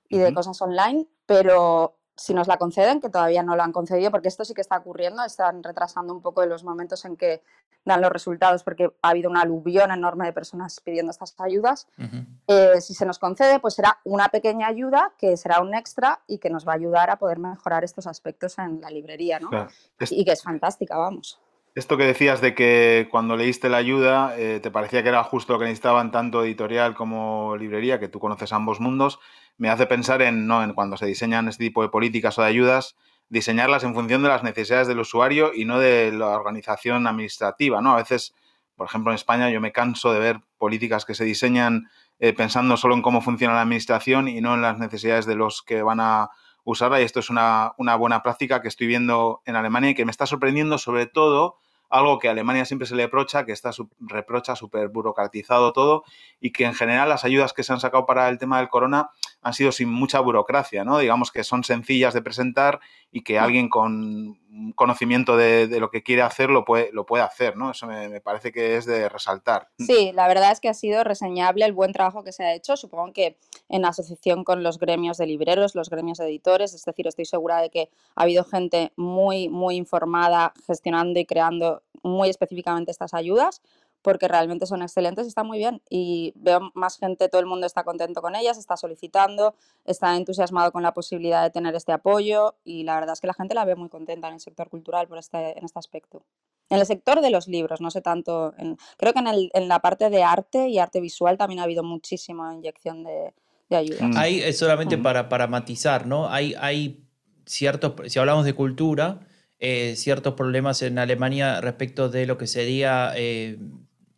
y 0.09 0.17
de 0.17 0.33
cosas 0.33 0.59
online, 0.63 1.05
pero 1.27 1.95
si 2.15 2.33
nos 2.33 2.47
la 2.47 2.57
conceden, 2.57 3.01
que 3.01 3.09
todavía 3.09 3.43
no 3.43 3.55
lo 3.55 3.63
han 3.63 3.71
concedido, 3.71 4.11
porque 4.11 4.27
esto 4.27 4.45
sí 4.45 4.53
que 4.53 4.61
está 4.61 4.77
ocurriendo, 4.77 5.23
están 5.23 5.63
retrasando 5.63 6.13
un 6.13 6.21
poco 6.21 6.41
de 6.41 6.47
los 6.47 6.63
momentos 6.63 7.03
en 7.05 7.17
que 7.17 7.41
dan 7.85 8.01
los 8.01 8.11
resultados, 8.11 8.63
porque 8.63 8.91
ha 9.01 9.09
habido 9.09 9.29
una 9.29 9.41
aluvión 9.41 9.91
enorme 9.91 10.25
de 10.25 10.33
personas 10.33 10.79
pidiendo 10.79 11.11
estas 11.11 11.35
ayudas. 11.39 11.87
Eh, 12.47 12.79
si 12.79 12.93
se 12.93 13.05
nos 13.05 13.19
concede, 13.19 13.59
pues 13.59 13.73
será 13.73 13.99
una 14.03 14.29
pequeña 14.29 14.67
ayuda 14.67 15.13
que 15.17 15.35
será 15.37 15.61
un 15.61 15.73
extra 15.73 16.21
y 16.27 16.37
que 16.37 16.49
nos 16.49 16.67
va 16.67 16.73
a 16.73 16.75
ayudar 16.75 17.09
a 17.09 17.17
poder 17.17 17.39
mejorar 17.39 17.83
estos 17.83 18.07
aspectos 18.07 18.57
en 18.59 18.79
la 18.79 18.89
librería, 18.89 19.39
¿no? 19.39 19.49
Y 20.09 20.23
que 20.23 20.31
es 20.31 20.43
fantástica, 20.43 20.97
vamos. 20.97 21.39
Esto 21.75 21.97
que 21.97 22.05
decías 22.05 22.39
de 22.39 22.53
que 22.53 23.07
cuando 23.09 23.35
leíste 23.35 23.67
la 23.67 23.77
ayuda 23.77 24.35
eh, 24.37 24.59
te 24.61 24.69
parecía 24.69 25.01
que 25.01 25.09
era 25.09 25.23
justo 25.23 25.53
lo 25.53 25.59
que 25.59 25.65
necesitaban 25.65 26.11
tanto 26.11 26.43
editorial 26.43 26.93
como 26.93 27.57
librería, 27.57 27.99
que 27.99 28.07
tú 28.07 28.19
conoces 28.19 28.53
ambos 28.53 28.79
mundos, 28.79 29.19
me 29.57 29.69
hace 29.69 29.85
pensar 29.85 30.21
en, 30.21 30.47
¿no? 30.47 30.63
en 30.63 30.73
cuando 30.73 30.97
se 30.97 31.05
diseñan 31.05 31.47
este 31.47 31.65
tipo 31.65 31.81
de 31.81 31.89
políticas 31.89 32.37
o 32.37 32.41
de 32.41 32.47
ayudas, 32.47 32.95
diseñarlas 33.29 33.83
en 33.83 33.93
función 33.93 34.23
de 34.23 34.29
las 34.29 34.43
necesidades 34.43 34.87
del 34.87 34.99
usuario 34.99 35.51
y 35.53 35.65
no 35.65 35.79
de 35.79 36.11
la 36.11 36.27
organización 36.27 37.07
administrativa. 37.07 37.81
¿no? 37.81 37.93
A 37.93 37.97
veces, 37.97 38.33
por 38.75 38.87
ejemplo, 38.87 39.11
en 39.11 39.15
España 39.15 39.49
yo 39.49 39.61
me 39.61 39.71
canso 39.71 40.13
de 40.13 40.19
ver 40.19 40.39
políticas 40.57 41.05
que 41.05 41.15
se 41.15 41.23
diseñan 41.23 41.89
eh, 42.19 42.33
pensando 42.33 42.77
solo 42.77 42.95
en 42.95 43.01
cómo 43.01 43.21
funciona 43.21 43.53
la 43.53 43.61
administración 43.61 44.27
y 44.27 44.41
no 44.41 44.53
en 44.53 44.61
las 44.61 44.77
necesidades 44.79 45.25
de 45.25 45.35
los 45.35 45.61
que 45.61 45.81
van 45.81 45.99
a 45.99 46.29
usarla. 46.63 47.01
Y 47.01 47.03
esto 47.03 47.19
es 47.19 47.29
una, 47.29 47.73
una 47.77 47.95
buena 47.95 48.23
práctica 48.23 48.61
que 48.61 48.67
estoy 48.67 48.87
viendo 48.87 49.41
en 49.45 49.55
Alemania 49.55 49.91
y 49.91 49.95
que 49.95 50.05
me 50.05 50.11
está 50.11 50.25
sorprendiendo 50.25 50.77
sobre 50.77 51.05
todo 51.05 51.57
algo 51.93 52.17
que 52.17 52.27
a 52.27 52.31
Alemania 52.31 52.65
siempre 52.65 52.87
se 52.87 52.95
le 52.95 53.03
reprocha, 53.03 53.45
que 53.45 53.51
está 53.51 53.69
reprocha 53.99 54.55
súper 54.55 54.89
burocratizado 54.89 55.73
todo 55.73 56.03
y 56.39 56.51
que 56.51 56.65
en 56.65 56.73
general 56.73 57.07
las 57.07 57.23
ayudas 57.23 57.53
que 57.53 57.63
se 57.63 57.71
han 57.71 57.79
sacado 57.79 58.07
para 58.07 58.29
el 58.29 58.39
tema 58.39 58.57
del 58.57 58.69
corona 58.69 59.11
han 59.43 59.53
sido 59.53 59.71
sin 59.71 59.89
mucha 59.89 60.19
burocracia, 60.19 60.83
¿no? 60.83 60.99
Digamos 60.99 61.31
que 61.31 61.43
son 61.43 61.63
sencillas 61.63 62.13
de 62.13 62.21
presentar 62.21 62.79
y 63.11 63.21
que 63.21 63.37
alguien 63.37 63.69
con 63.69 64.39
conocimiento 64.75 65.35
de, 65.35 65.67
lo 65.79 65.89
que 65.89 66.03
quiere 66.03 66.21
hacer 66.21 66.49
lo 66.49 66.63
puede, 66.63 66.91
lo 66.93 67.05
puede 67.05 67.23
hacer, 67.23 67.57
¿no? 67.57 67.71
Eso 67.71 67.87
me, 67.87 68.21
parece 68.21 68.51
que 68.51 68.77
es 68.77 68.85
de 68.85 69.09
resaltar. 69.09 69.69
Sí, 69.79 70.11
la 70.13 70.27
verdad 70.27 70.51
es 70.51 70.59
que 70.59 70.69
ha 70.69 70.73
sido 70.73 71.03
reseñable 71.03 71.65
el 71.65 71.73
buen 71.73 71.91
trabajo 71.91 72.23
que 72.23 72.31
se 72.31 72.43
ha 72.43 72.53
hecho. 72.53 72.77
Supongo 72.77 73.13
que 73.13 73.37
en 73.69 73.85
asociación 73.85 74.43
con 74.43 74.63
los 74.63 74.79
gremios 74.79 75.17
de 75.17 75.25
libreros, 75.25 75.75
los 75.75 75.89
gremios 75.89 76.19
de 76.19 76.25
editores, 76.25 76.73
es 76.73 76.85
decir, 76.85 77.07
estoy 77.07 77.25
segura 77.25 77.61
de 77.61 77.69
que 77.69 77.89
ha 78.15 78.23
habido 78.23 78.43
gente 78.43 78.93
muy, 78.95 79.49
muy 79.49 79.75
informada 79.75 80.53
gestionando 80.67 81.19
y 81.19 81.25
creando 81.25 81.81
muy 82.03 82.29
específicamente 82.29 82.91
estas 82.91 83.13
ayudas 83.13 83.61
porque 84.03 84.27
realmente 84.27 84.67
son 84.67 84.81
excelentes 84.81 85.25
y 85.25 85.29
están 85.29 85.47
muy 85.47 85.57
bien. 85.57 85.81
Y 85.89 86.33
veo 86.35 86.71
más 86.75 86.97
gente, 86.97 87.29
todo 87.29 87.41
el 87.41 87.47
mundo 87.47 87.65
está 87.65 87.83
contento 87.83 88.21
con 88.21 88.35
ellas, 88.35 88.57
está 88.57 88.77
solicitando, 88.77 89.55
está 89.85 90.15
entusiasmado 90.15 90.71
con 90.71 90.83
la 90.83 90.93
posibilidad 90.93 91.41
de 91.41 91.49
tener 91.49 91.73
este 91.73 91.93
apoyo 91.93 92.55
y 92.63 92.83
la 92.83 92.95
verdad 92.95 93.13
es 93.13 93.21
que 93.21 93.27
la 93.27 93.33
gente 93.33 93.55
la 93.55 93.65
ve 93.65 93.75
muy 93.75 93.89
contenta 93.89 94.27
en 94.27 94.35
el 94.35 94.39
sector 94.39 94.69
cultural 94.69 95.07
por 95.07 95.17
este, 95.17 95.57
en 95.57 95.65
este 95.65 95.79
aspecto. 95.79 96.23
En 96.69 96.79
el 96.79 96.85
sector 96.85 97.21
de 97.21 97.29
los 97.29 97.47
libros, 97.47 97.81
no 97.81 97.91
sé 97.91 98.01
tanto, 98.01 98.53
creo 98.97 99.13
que 99.13 99.19
en, 99.19 99.27
el, 99.27 99.51
en, 99.53 99.67
la 99.67 99.79
parte 99.79 100.09
de 100.09 100.23
arte 100.23 100.67
y 100.67 100.79
arte 100.79 101.01
visual 101.01 101.37
también 101.37 101.59
ha 101.59 101.63
habido 101.63 101.83
muchísima 101.83 102.53
inyección 102.53 103.03
de, 103.03 103.33
de 103.69 103.75
ayuda. 103.75 104.07
Mm. 104.07 104.17
Es 104.17 104.57
solamente 104.57 104.97
para, 104.97 105.29
para 105.29 105.47
matizar, 105.47 106.07
¿no? 106.07 106.29
Hay, 106.29 106.55
hay 106.59 107.03
ciertos, 107.45 107.93
si 108.11 108.19
hablamos 108.19 108.45
de 108.45 108.53
cultura, 108.53 109.21
eh, 109.65 109.95
ciertos 109.95 110.33
problemas 110.33 110.81
en 110.81 110.99
Alemania 110.99 111.61
respecto 111.61 112.09
de 112.09 112.25
lo 112.25 112.37
que 112.37 112.47
sería 112.47 113.13
eh, 113.15 113.57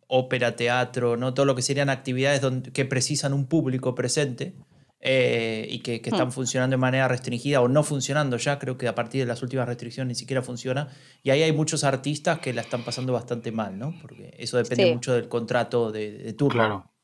ópera, 0.08 0.56
teatro, 0.56 1.16
¿no? 1.16 1.34
todo 1.34 1.46
lo 1.46 1.54
que 1.54 1.62
serían 1.62 1.90
actividades 1.90 2.40
donde, 2.40 2.72
que 2.72 2.84
precisan 2.84 3.32
un 3.32 3.46
público 3.46 3.94
presente 3.94 4.54
eh, 5.00 5.66
y 5.70 5.80
que, 5.80 5.96
están 5.96 6.28
hmm. 6.28 6.32
funcionando 6.32 6.74
de 6.74 6.78
manera 6.78 7.08
restringida 7.08 7.60
o 7.60 7.68
no 7.68 7.82
funcionando 7.82 8.36
ya, 8.36 8.58
creo 8.58 8.78
que 8.78 8.88
a 8.88 8.94
partir 8.94 9.20
de 9.20 9.26
las 9.26 9.42
últimas 9.42 9.66
restricciones 9.66 10.08
ni 10.08 10.14
siquiera 10.14 10.42
funciona. 10.42 10.88
Y 11.22 11.30
ahí 11.30 11.42
hay 11.42 11.52
muchos 11.52 11.84
artistas 11.84 12.38
que 12.40 12.52
la 12.52 12.62
están 12.62 12.84
pasando 12.84 13.12
bastante 13.12 13.52
mal, 13.52 13.78
¿no? 13.78 13.94
porque 14.00 14.34
eso 14.38 14.56
depende 14.56 14.92
mucho 14.92 15.12
del 15.12 15.28
contrato 15.28 15.92
de, 15.92 16.12
de 16.18 16.32
turno. 16.32 16.58
Claro. 16.58 16.95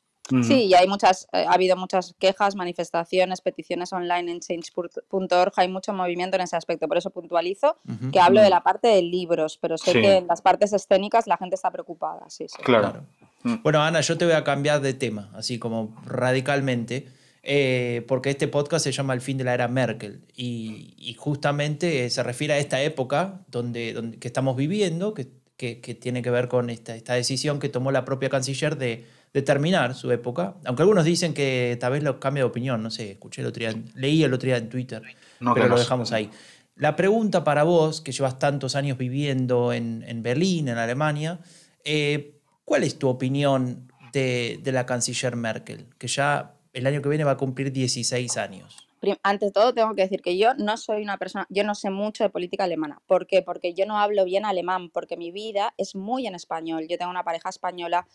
Sí, 0.43 0.65
y 0.65 0.73
hay 0.73 0.87
muchas, 0.87 1.27
eh, 1.33 1.45
ha 1.47 1.53
habido 1.53 1.75
muchas 1.75 2.15
quejas, 2.17 2.55
manifestaciones, 2.55 3.41
peticiones 3.41 3.91
online 3.91 4.31
en 4.31 4.39
change.org, 4.39 5.53
hay 5.57 5.67
mucho 5.67 5.93
movimiento 5.93 6.37
en 6.37 6.43
ese 6.43 6.55
aspecto, 6.55 6.87
por 6.87 6.97
eso 6.97 7.09
puntualizo 7.09 7.77
que 8.11 8.19
hablo 8.19 8.41
de 8.41 8.49
la 8.49 8.63
parte 8.63 8.87
de 8.87 9.01
libros, 9.01 9.57
pero 9.61 9.77
sé 9.77 9.91
que 9.91 10.17
en 10.17 10.27
las 10.27 10.41
partes 10.41 10.71
escénicas 10.71 11.27
la 11.27 11.37
gente 11.37 11.55
está 11.55 11.71
preocupada, 11.71 12.29
sí, 12.29 12.45
Claro. 12.63 13.05
Mm. 13.43 13.55
Bueno, 13.63 13.81
Ana, 13.81 13.99
yo 13.99 14.17
te 14.17 14.25
voy 14.25 14.33
a 14.33 14.43
cambiar 14.43 14.79
de 14.81 14.93
tema, 14.93 15.29
así 15.33 15.59
como 15.59 15.93
radicalmente, 16.05 17.07
eh, 17.43 18.05
porque 18.07 18.29
este 18.29 18.47
podcast 18.47 18.85
se 18.85 18.93
llama 18.93 19.13
El 19.13 19.19
fin 19.19 19.37
de 19.37 19.43
la 19.43 19.53
era 19.53 19.67
Merkel 19.67 20.23
y, 20.33 21.15
justamente 21.19 22.09
se 22.09 22.23
refiere 22.23 22.53
a 22.53 22.57
esta 22.57 22.81
época 22.81 23.41
donde, 23.47 23.93
donde, 23.93 24.17
que 24.17 24.27
estamos 24.27 24.55
viviendo, 24.55 25.13
que 25.13 25.27
que, 25.57 25.75
tiene 25.99 26.21
que 26.21 26.29
ver 26.29 26.47
con 26.47 26.69
esta, 26.69 26.95
esta 26.95 27.13
decisión 27.13 27.59
que 27.59 27.69
tomó 27.69 27.91
la 27.91 28.05
propia 28.05 28.29
canciller 28.29 28.77
de, 28.77 29.05
terminar 29.45 29.95
su 29.95 30.11
época. 30.11 30.55
Aunque 30.65 30.83
algunos 30.83 31.05
dicen 31.05 31.33
que 31.33 31.75
tal 31.79 31.93
vez 31.93 32.03
lo 32.03 32.19
cambia 32.19 32.43
de 32.43 32.49
opinión, 32.49 32.83
no 32.83 32.91
sé, 32.91 33.11
escuché 33.11 33.41
el 33.41 33.47
otro 33.47 33.61
día, 33.61 33.73
leí 33.95 34.23
el 34.23 34.33
otro 34.33 34.45
día 34.45 34.57
en 34.57 34.69
Twitter, 34.69 35.01
pero 35.39 35.67
lo 35.67 35.77
dejamos 35.77 36.11
ahí. 36.11 36.29
La 36.75 36.95
pregunta 36.95 37.43
para 37.43 37.63
vos, 37.63 38.01
que 38.01 38.11
llevas 38.11 38.37
tantos 38.37 38.75
años 38.75 38.97
viviendo 38.97 39.73
en, 39.73 40.21
Berlín, 40.23 40.67
en 40.67 40.77
Alemania, 40.77 41.39
eh, 41.83 42.39
¿cuál 42.63 42.83
es 42.83 42.99
tu 42.99 43.09
opinión 43.09 43.91
de, 44.11 44.59
de 44.61 44.71
la 44.71 44.85
canciller 44.85 45.35
Merkel, 45.35 45.87
que 45.97 46.07
ya 46.07 46.53
el 46.73 46.85
año 46.85 47.01
que 47.01 47.09
viene 47.09 47.23
va 47.23 47.31
a 47.31 47.37
cumplir 47.37 47.71
16 47.71 48.37
años? 48.37 48.87
Ante 49.21 49.51
todo, 49.51 49.73
tengo 49.73 49.93
que 49.95 50.03
decir 50.03 50.21
que 50.21 50.37
yo 50.37 50.53
no 50.55 50.77
soy 50.77 51.01
una 51.03 51.17
persona, 51.17 51.45
yo 51.49 51.63
no 51.63 51.75
sé 51.75 51.89
mucho 51.89 52.23
de 52.23 52.29
política 52.29 52.63
alemana. 52.63 53.01
¿Por 53.05 53.27
qué? 53.27 53.41
Porque 53.41 53.73
yo 53.73 53.85
no 53.85 53.99
hablo 53.99 54.23
bien 54.23 54.45
alemán, 54.45 54.89
porque 54.89 55.17
mi 55.17 55.31
vida 55.31 55.73
es 55.77 55.95
muy 55.95 56.25
en 56.25 56.35
español. 56.35 56.87
Yo 56.87 56.97
tengo 56.97 57.11
una 57.11 57.23
pareja 57.23 57.49
española, 57.49 58.07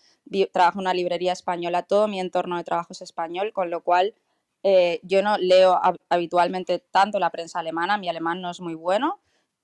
trabajo 0.53 0.79
en 0.79 0.83
una 0.83 0.95
librería 0.95 1.33
española, 1.33 1.83
todo 1.83 2.09
mi 2.09 2.21
entorno 2.21 2.57
de 2.57 2.65
trabajo 2.65 2.93
es 2.93 3.03
español, 3.03 3.53
con 3.53 3.71
lo 3.71 3.83
cual 3.83 4.15
eh, 4.63 5.01
yo 5.03 5.23
no 5.23 5.37
leo 5.39 5.79
habitualmente 6.09 6.79
tanto 6.79 7.19
la 7.19 7.31
prensa 7.31 7.61
alemana, 7.61 7.99
mi 7.99 8.09
alemán 8.09 8.41
no 8.41 8.51
es 8.51 8.61
muy 8.61 8.75
bueno 8.75 9.21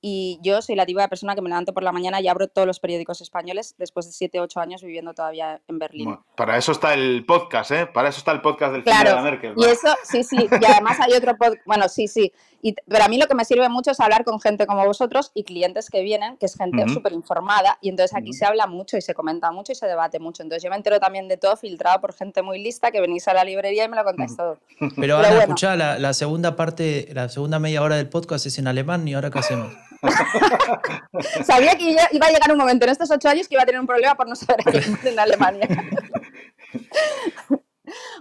y 0.07 0.39
yo 0.43 0.61
soy 0.61 0.77
la 0.77 0.85
típica 0.85 1.09
persona 1.09 1.35
que 1.35 1.41
me 1.41 1.49
levanto 1.49 1.73
por 1.73 1.83
la 1.83 1.91
mañana 1.91 2.21
y 2.21 2.29
abro 2.29 2.47
todos 2.47 2.67
los 2.67 2.79
periódicos 2.79 3.23
españoles 3.23 3.75
después 3.79 4.05
de 4.05 4.13
7, 4.13 4.39
8 4.39 4.61
años 4.61 4.83
viviendo 4.83 5.15
todavía 5.15 5.63
en 5.67 5.79
Berlín. 5.79 6.19
para 6.37 6.59
eso 6.59 6.73
está 6.73 6.93
el 6.93 7.25
podcast, 7.25 7.71
¿eh? 7.71 7.87
Para 7.87 8.11
eso 8.11 8.19
está 8.19 8.33
el 8.33 8.43
podcast 8.43 8.75
del 8.75 8.83
claro, 8.83 9.09
de 9.09 9.17
la 9.17 9.23
Merkel. 9.23 9.55
Y 9.57 9.65
eso, 9.65 9.89
sí, 10.03 10.23
sí. 10.23 10.47
Y 10.61 10.65
además 10.67 11.01
hay 11.01 11.15
otro 11.15 11.35
podcast, 11.39 11.65
bueno, 11.65 11.89
sí, 11.89 12.07
sí. 12.07 12.31
Y, 12.67 12.75
pero 12.89 13.05
a 13.05 13.09
mí 13.09 13.19
lo 13.19 13.27
que 13.27 13.35
me 13.35 13.45
sirve 13.45 13.69
mucho 13.69 13.91
es 13.91 14.01
hablar 14.01 14.25
con 14.25 14.41
gente 14.41 14.67
como 14.67 14.87
vosotros 14.87 15.33
y 15.35 15.45
clientes 15.45 15.91
que 15.91 16.01
vienen, 16.01 16.39
que 16.39 16.47
es 16.47 16.57
gente 16.57 16.89
súper 16.89 17.13
informada. 17.13 17.77
Y 17.83 17.91
entonces 17.91 18.17
aquí 18.17 18.33
se 18.33 18.47
habla 18.47 18.67
mucho 18.67 18.97
y 18.97 19.03
se 19.03 19.13
comenta 19.13 19.53
mucho 19.53 19.73
y 19.73 19.75
se 19.75 19.87
debate 19.87 20.19
mucho. 20.19 20.43
Entonces 20.43 20.63
yo 20.63 20.71
me 20.71 20.77
entero 20.77 20.99
también 20.99 21.29
de 21.29 21.37
todo 21.37 21.59
filtrado 21.59 22.01
por 22.01 22.15
gente 22.15 22.41
muy 22.41 22.59
lista 22.59 22.91
que 22.91 23.03
venís 23.03 23.29
a 23.29 23.35
la 23.35 23.45
librería 23.45 23.85
y 23.85 23.89
me 23.91 23.97
lo 23.97 24.05
contáis 24.05 24.35
todo. 24.35 24.57
Pero, 24.97 25.17
ahora, 25.17 25.43
escucha, 25.43 25.77
la, 25.77 25.99
la 25.99 26.15
segunda 26.15 26.57
parte, 26.57 27.11
la 27.13 27.29
segunda 27.29 27.59
media 27.59 27.83
hora 27.83 27.97
del 27.97 28.09
podcast 28.09 28.47
es 28.47 28.59
en 28.59 28.67
alemán 28.67 29.07
y 29.07 29.13
ahora 29.13 29.31
qué 29.31 29.41
hacemos. 29.41 29.71
Sabía 31.45 31.77
que 31.77 31.91
iba 31.91 32.27
a 32.27 32.31
llegar 32.31 32.51
un 32.51 32.59
momento 32.59 32.87
en 32.87 32.93
estos 32.93 33.11
ocho 33.11 33.29
años 33.29 33.47
que 33.47 33.57
iba 33.57 33.63
a 33.63 33.67
tener 33.67 33.79
un 33.79 33.87
problema 33.87 34.15
por 34.15 34.27
no 34.27 34.37
saber 34.37 34.65
en 35.05 35.19
Alemania. 35.19 35.69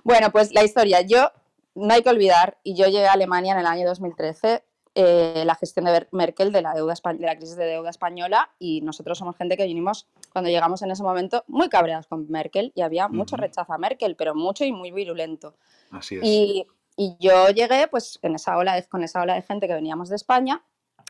bueno, 0.04 0.34
pues 0.34 0.52
la 0.52 0.66
historia. 0.66 1.00
Yo, 1.00 1.32
no 1.76 1.94
hay 1.94 2.04
que 2.04 2.10
olvidar, 2.10 2.58
y 2.64 2.76
yo 2.76 2.86
llegué 2.86 3.08
a 3.08 3.14
Alemania 3.14 3.54
en 3.54 3.60
el 3.60 3.66
año 3.66 3.88
2013, 3.88 4.64
eh, 4.96 5.44
la 5.46 5.56
gestión 5.56 5.86
de 5.86 6.08
Merkel 6.12 6.52
de 6.52 6.62
la, 6.62 6.74
deuda, 6.76 6.94
de 6.94 7.26
la 7.26 7.36
crisis 7.36 7.56
de 7.56 7.66
deuda 7.66 7.90
española 7.90 8.52
y 8.60 8.82
nosotros 8.82 9.18
somos 9.18 9.36
gente 9.36 9.58
que 9.58 9.66
vinimos 9.66 10.08
cuando 10.32 10.52
llegamos 10.52 10.84
en 10.84 10.92
ese 10.92 11.02
momento 11.02 11.44
muy 11.48 11.68
cabreados 11.68 12.06
con 12.06 12.30
Merkel 12.30 12.72
y 12.76 12.82
había 12.82 13.08
mucho 13.08 13.36
rechazo 13.36 13.74
a 13.74 13.80
Merkel, 13.80 14.16
pero 14.16 14.36
mucho 14.36 14.66
y 14.66 14.72
muy 14.72 14.92
virulento. 14.92 15.56
Así 15.90 16.18
es. 16.18 16.22
Y, 16.24 16.68
y 16.96 17.16
yo 17.20 17.50
llegué 17.50 17.88
pues 17.88 18.20
en 18.22 18.36
esa 18.36 18.56
ola 18.56 18.80
con 18.84 19.04
esa 19.04 19.24
ola 19.24 19.34
de 19.34 19.42
gente 19.42 19.68
que 19.68 19.74
veníamos 19.74 20.10
de 20.10 20.16
España 20.16 20.64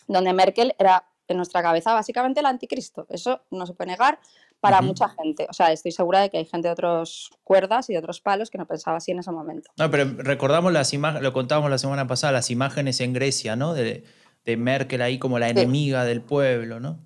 donde 0.08 0.32
Merkel 0.32 0.76
era 0.80 1.06
en 1.28 1.38
nuestra 1.38 1.62
cabeza 1.62 1.94
básicamente 1.94 2.40
el 2.40 2.46
anticristo. 2.46 3.06
Eso 3.10 3.42
no 3.52 3.66
se 3.66 3.74
puede 3.74 3.92
negar 3.92 4.20
para 4.64 4.82
mucha 4.82 5.10
gente. 5.10 5.46
O 5.50 5.54
sea, 5.54 5.74
estoy 5.74 5.92
segura 5.92 6.22
de 6.22 6.30
que 6.30 6.38
hay 6.38 6.46
gente 6.46 6.70
de 6.70 6.72
otros 6.72 7.32
cuerdas 7.44 7.90
y 7.90 7.94
de 7.94 8.00
otros 8.00 8.22
palos 8.22 8.50
que 8.50 8.58
no 8.58 8.66
pensaba 8.66 8.96
así 8.96 9.12
en 9.12 9.20
ese 9.20 9.30
momento. 9.30 9.70
No, 9.76 9.92
pero 9.92 10.06
recordamos 10.20 10.72
las 10.72 10.94
imágenes, 10.94 11.22
lo 11.22 11.34
contábamos 11.34 11.70
la 11.70 11.78
semana 11.78 12.08
pasada, 12.08 12.32
las 12.32 12.50
imágenes 12.50 13.02
en 13.02 13.12
Grecia, 13.12 13.58
¿no? 13.58 13.74
De, 13.74 14.06
Merkel 14.46 15.02
ahí 15.02 15.20
como 15.20 15.38
la 15.38 15.50
enemiga 15.50 16.06
del 16.06 16.22
pueblo, 16.22 16.80
¿no? 16.80 16.98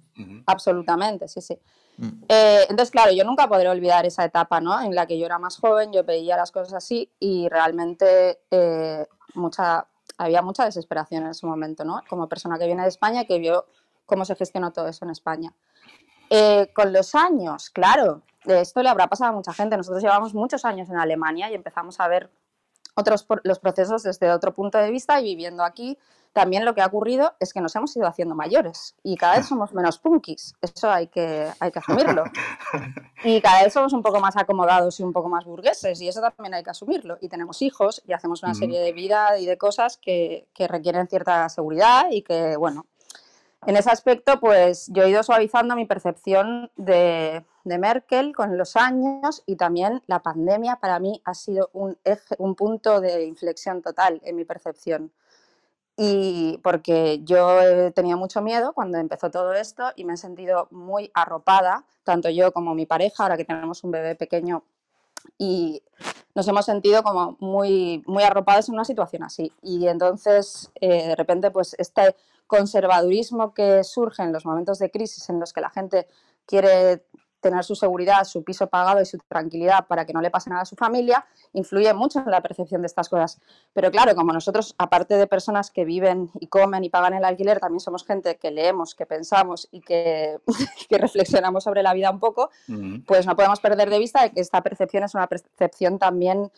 Absolutamente, 0.45 1.27
sí, 1.27 1.41
sí. 1.41 1.57
Mm. 1.97 2.25
Eh, 2.29 2.61
entonces, 2.69 2.91
claro, 2.91 3.11
yo 3.11 3.23
nunca 3.23 3.47
podré 3.47 3.69
olvidar 3.69 4.05
esa 4.05 4.23
etapa, 4.23 4.61
¿no? 4.61 4.79
En 4.79 4.93
la 4.93 5.07
que 5.07 5.17
yo 5.17 5.25
era 5.25 5.39
más 5.39 5.57
joven, 5.57 5.91
yo 5.91 6.03
veía 6.03 6.37
las 6.37 6.51
cosas 6.51 6.75
así 6.75 7.11
y 7.19 7.49
realmente 7.49 8.39
eh, 8.51 9.07
mucha, 9.33 9.87
había 10.19 10.43
mucha 10.43 10.63
desesperación 10.63 11.23
en 11.23 11.31
ese 11.31 11.47
momento, 11.47 11.83
¿no? 11.83 12.03
Como 12.07 12.29
persona 12.29 12.59
que 12.59 12.67
viene 12.67 12.83
de 12.83 12.89
España 12.89 13.21
y 13.21 13.25
que 13.25 13.39
vio 13.39 13.65
cómo 14.05 14.25
se 14.25 14.35
gestionó 14.35 14.71
todo 14.71 14.87
eso 14.87 15.05
en 15.05 15.11
España. 15.11 15.55
Eh, 16.29 16.69
con 16.73 16.93
los 16.93 17.15
años, 17.15 17.69
claro, 17.69 18.21
esto 18.45 18.83
le 18.83 18.89
habrá 18.89 19.07
pasado 19.07 19.31
a 19.31 19.35
mucha 19.35 19.53
gente. 19.53 19.77
Nosotros 19.77 20.01
llevamos 20.01 20.33
muchos 20.33 20.65
años 20.65 20.89
en 20.89 20.97
Alemania 20.97 21.49
y 21.49 21.55
empezamos 21.55 21.99
a 21.99 22.07
ver 22.07 22.29
otros 22.95 23.25
los 23.43 23.59
procesos 23.59 24.03
desde 24.03 24.31
otro 24.31 24.53
punto 24.53 24.77
de 24.77 24.89
vista 24.89 25.19
y 25.21 25.25
viviendo 25.25 25.63
aquí 25.63 25.97
también 26.37 26.65
lo 26.65 26.75
que 26.75 26.81
ha 26.81 26.85
ocurrido 26.85 27.33
es 27.39 27.51
que 27.51 27.61
nos 27.61 27.75
hemos 27.75 27.97
ido 27.97 28.05
haciendo 28.05 28.35
mayores 28.35 28.95
y 29.01 29.15
cada 29.15 29.37
vez 29.37 29.47
somos 29.47 29.73
menos 29.73 29.97
punkis, 29.97 30.53
eso 30.61 30.91
hay 30.91 31.07
que, 31.07 31.47
hay 31.59 31.71
que 31.71 31.79
asumirlo. 31.79 32.25
Y 33.23 33.41
cada 33.41 33.63
vez 33.63 33.73
somos 33.73 33.93
un 33.93 34.03
poco 34.03 34.19
más 34.19 34.37
acomodados 34.37 34.99
y 34.99 35.03
un 35.03 35.11
poco 35.11 35.27
más 35.27 35.43
burgueses 35.43 35.99
y 35.99 36.07
eso 36.07 36.21
también 36.21 36.53
hay 36.53 36.63
que 36.63 36.69
asumirlo. 36.69 37.17
Y 37.19 37.29
tenemos 37.29 37.63
hijos 37.63 38.03
y 38.05 38.13
hacemos 38.13 38.43
una 38.43 38.53
serie 38.53 38.79
de 38.79 38.93
vida 38.93 39.39
y 39.39 39.47
de 39.47 39.57
cosas 39.57 39.97
que, 39.97 40.47
que 40.53 40.67
requieren 40.67 41.07
cierta 41.07 41.49
seguridad 41.49 42.05
y 42.11 42.21
que, 42.21 42.55
bueno, 42.57 42.85
en 43.65 43.75
ese 43.75 43.89
aspecto, 43.89 44.39
pues 44.39 44.87
yo 44.87 45.03
he 45.03 45.09
ido 45.09 45.23
suavizando 45.23 45.75
mi 45.75 45.85
percepción 45.85 46.71
de, 46.75 47.43
de, 47.63 47.77
Merkel 47.77 48.35
con 48.35 48.57
los 48.57 48.75
años 48.75 49.43
y 49.45 49.55
también 49.55 50.03
la 50.07 50.21
pandemia 50.21 50.77
para 50.77 50.99
mí 50.99 51.21
ha 51.25 51.33
sido 51.33 51.69
un, 51.73 51.97
punto 52.55 53.01
de 53.01 53.25
inflexión 53.25 53.81
total 53.81 54.21
en 54.23 54.35
mi 54.35 54.45
percepción. 54.45 55.11
Y 55.99 56.59
porque 56.63 57.21
yo 57.23 57.91
tenido 57.93 58.17
mucho 58.19 58.43
miedo 58.43 58.73
cuando 58.73 58.99
empezó 58.99 59.31
todo 59.31 59.53
esto 59.53 59.91
y 59.95 60.05
me 60.05 60.13
he 60.13 60.17
sentido 60.17 60.67
muy 60.69 61.09
arropada, 61.15 61.85
tanto 62.03 62.29
yo 62.29 62.51
como 62.53 62.75
mi 62.75 62.85
pareja, 62.85 63.23
ahora 63.23 63.37
que 63.37 63.45
tenemos 63.45 63.83
un 63.83 63.89
bebé 63.91 64.13
pequeño, 64.13 64.63
y 65.39 65.81
nos 66.35 66.47
hemos 66.47 66.65
sentido 66.65 67.01
como 67.03 67.35
muy, 67.39 68.03
muy 68.05 68.23
arropados 68.23 68.69
en 68.69 68.75
una 68.75 68.85
situación 68.85 69.23
así. 69.23 69.51
Y 69.63 69.87
entonces, 69.87 70.71
eh, 70.79 71.07
de 71.07 71.15
repente, 71.15 71.49
pues 71.49 71.75
este 71.79 72.15
conservadurismo 72.47 73.53
que 73.53 73.83
surge 73.83 74.23
en 74.23 74.33
los 74.33 74.45
momentos 74.45 74.79
de 74.79 74.89
crisis 74.89 75.29
en 75.29 75.39
los 75.39 75.53
que 75.53 75.61
la 75.61 75.69
gente 75.69 76.07
quiere 76.45 77.03
tener 77.39 77.63
su 77.63 77.75
seguridad, 77.75 78.23
su 78.23 78.43
piso 78.43 78.67
pagado 78.67 79.01
y 79.01 79.05
su 79.05 79.17
tranquilidad 79.19 79.87
para 79.87 80.05
que 80.05 80.13
no 80.13 80.21
le 80.21 80.31
pase 80.31 80.49
nada 80.49 80.63
a 80.63 80.65
su 80.65 80.75
familia, 80.75 81.25
influye 81.53 81.93
mucho 81.93 82.19
en 82.19 82.31
la 82.31 82.41
percepción 82.41 82.81
de 82.81 82.87
estas 82.87 83.09
cosas. 83.09 83.39
Pero 83.73 83.91
claro, 83.91 84.15
como 84.15 84.33
nosotros, 84.33 84.75
aparte 84.77 85.15
de 85.17 85.27
personas 85.27 85.71
que 85.71 85.85
viven 85.85 86.31
y 86.39 86.47
comen 86.47 86.83
y 86.83 86.89
pagan 86.89 87.13
el 87.13 87.23
alquiler, 87.23 87.59
también 87.59 87.79
somos 87.79 88.05
gente 88.05 88.37
que 88.37 88.51
leemos, 88.51 88.95
que 88.95 89.05
pensamos 89.05 89.67
y 89.71 89.81
que, 89.81 90.39
reflexionamos 90.89 91.63
sobre 91.63 91.83
la 91.83 91.93
vida 91.93 92.09
un 92.09 92.19
poco, 92.19 92.49
pues 93.05 93.25
no 93.25 93.35
podemos 93.35 93.59
perder 93.59 93.89
de 93.89 93.99
vista 93.99 94.29
que 94.29 94.41
esta 94.41 94.61
percepción 94.61 95.03
es 95.03 95.13
una 95.13 95.27
percepción 95.27 95.99
también 95.99 96.51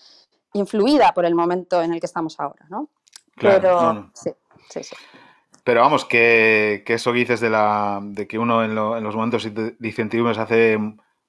influida 0.53 1.13
por 1.13 1.25
el 1.25 1.35
momento 1.35 1.81
en 1.81 1.93
el 1.93 1.99
que 1.99 2.05
estamos 2.05 2.39
ahora, 2.39 2.65
¿no? 2.69 2.89
Pero 3.35 4.09
sí, 4.13 4.31
sí, 4.69 4.83
sí. 4.83 4.95
Pero 5.69 5.81
vamos, 5.81 6.03
que, 6.03 6.83
eso 6.87 7.13
que 7.13 7.19
dices 7.19 7.41
de, 7.41 7.51
la, 7.51 7.99
de 8.01 8.27
que 8.27 8.39
uno 8.39 8.63
en, 8.63 8.73
los 8.73 9.15
momentos 9.15 9.43
de 9.53 9.75
incertidumbre 9.83 10.33
se 10.33 10.41
hace 10.41 10.79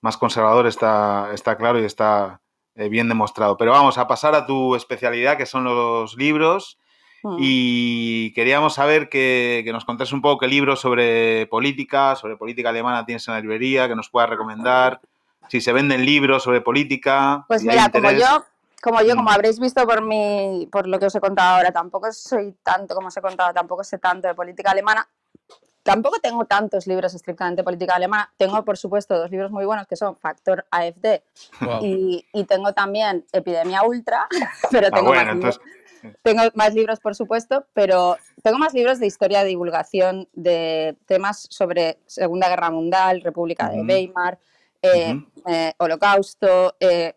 más 0.01 0.17
conservador 0.17 0.67
está, 0.67 1.29
está 1.35 1.59
claro 1.59 1.79
y 1.79 1.85
está 1.85 2.41
eh, 2.75 2.89
bien 2.89 3.07
demostrado. 3.07 3.59
Pero 3.59 3.73
vamos 3.73 3.99
a 3.99 4.09
pasar 4.09 4.35
a 4.35 4.47
tu 4.47 4.75
especialidad, 4.77 5.37
que 5.37 5.45
son 5.45 5.65
los 5.65 6.17
libros. 6.17 6.79
Mm. 7.23 7.37
Y 7.39 8.33
queríamos 8.33 8.73
saber 8.73 9.11
que, 9.11 9.63
nos 9.75 9.85
contes 9.85 10.11
un 10.11 10.23
poco 10.23 10.39
qué 10.39 10.49
libros 10.49 10.81
sobre 10.81 11.47
política, 11.49 12.17
sobre 12.17 12.39
política 12.39 12.71
alemana 12.71 13.05
tienes 13.05 13.29
en 13.29 13.35
la 13.35 13.41
librería, 13.43 13.89
que 13.89 13.95
nos 13.95 14.09
puedas 14.09 14.31
recomendar. 14.31 15.03
Si 15.51 15.61
se 15.61 15.75
venden 15.75 16.07
libros 16.07 16.45
sobre 16.45 16.63
política. 16.63 17.45
Pues 17.47 17.63
mira, 17.63 17.91
como 17.91 18.11
yo 18.11 18.43
como 18.81 19.03
yo, 19.03 19.15
como 19.15 19.31
mm. 19.31 19.35
habréis 19.35 19.61
visto 19.61 19.87
por 19.87 20.03
mi, 20.03 20.69
por 20.71 20.87
lo 20.87 20.99
que 20.99 21.07
os 21.07 21.15
he 21.15 21.21
contado 21.21 21.57
ahora, 21.57 21.73
tampoco 21.73 22.13
soy 22.13 22.57
tanto 22.63 22.95
como 22.95 23.09
os 23.09 23.17
he 23.17 23.21
contado, 23.21 23.53
tampoco 23.53 23.85
sé 23.85 23.99
tanto 23.99 24.29
de 24.29 24.35
política 24.35 24.71
alemana. 24.71 25.09
Tampoco 25.83 26.19
tengo 26.21 26.45
tantos 26.45 26.87
libros 26.87 27.15
estrictamente 27.15 27.61
de 27.61 27.65
política 27.65 27.95
alemana. 27.95 28.31
Tengo, 28.37 28.63
por 28.65 28.77
supuesto, 28.77 29.19
dos 29.19 29.31
libros 29.31 29.51
muy 29.51 29.65
buenos 29.65 29.87
que 29.87 29.97
son 29.97 30.15
Factor 30.17 30.67
AFD 30.71 31.23
y, 31.81 32.27
y, 32.35 32.45
tengo 32.45 32.75
también 32.75 33.25
Epidemia 33.33 33.83
Ultra, 33.83 34.29
pero 34.71 34.89
ah, 34.89 34.91
tengo, 34.91 35.15
más 35.15 35.35
libros, 35.35 35.61
tengo 36.23 36.43
más 36.55 36.75
libros, 36.75 37.01
por 37.01 37.15
supuesto, 37.15 37.67
pero 37.73 38.17
tengo 38.43 38.59
más 38.59 38.75
libros 38.75 39.01
de 39.01 39.07
historia 39.07 39.41
de 39.41 39.49
divulgación 39.49 40.29
de 40.35 40.97
temas 41.07 41.47
sobre 41.51 41.99
Segunda 42.07 42.49
Guerra 42.49 42.71
Mundial, 42.71 43.23
República 43.23 43.71
de 43.71 43.81
Weimar, 43.83 44.39
eh, 44.83 45.15
eh, 45.47 45.73
Holocausto, 45.79 46.77
eh, 46.81 47.15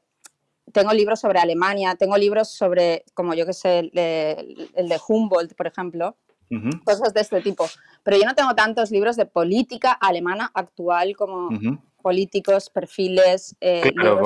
tengo 0.74 0.92
libros 0.92 1.22
sobre 1.22 1.40
Alemania, 1.40 1.96
tengo 1.96 2.18
libros 2.18 2.50
sobre, 2.50 3.06
como 3.14 3.34
yo 3.34 3.46
que 3.46 3.54
sé, 3.54 3.80
el 3.80 3.92
de, 3.94 5.00
Humboldt, 5.08 5.54
por 5.54 5.68
ejemplo, 5.68 6.18
cosas 6.84 7.14
de 7.14 7.22
este 7.22 7.42
tipo. 7.42 7.66
Pero 8.04 8.18
yo 8.18 8.26
no 8.26 8.36
tengo 8.36 8.54
tantos 8.56 8.92
libros 8.92 9.16
de 9.16 9.26
política 9.26 9.94
alemana 9.94 10.52
actual 10.54 11.16
como 11.16 11.50
políticos, 12.02 12.70
perfiles. 12.70 13.56
Eh, 13.62 13.94
claro, 13.96 14.22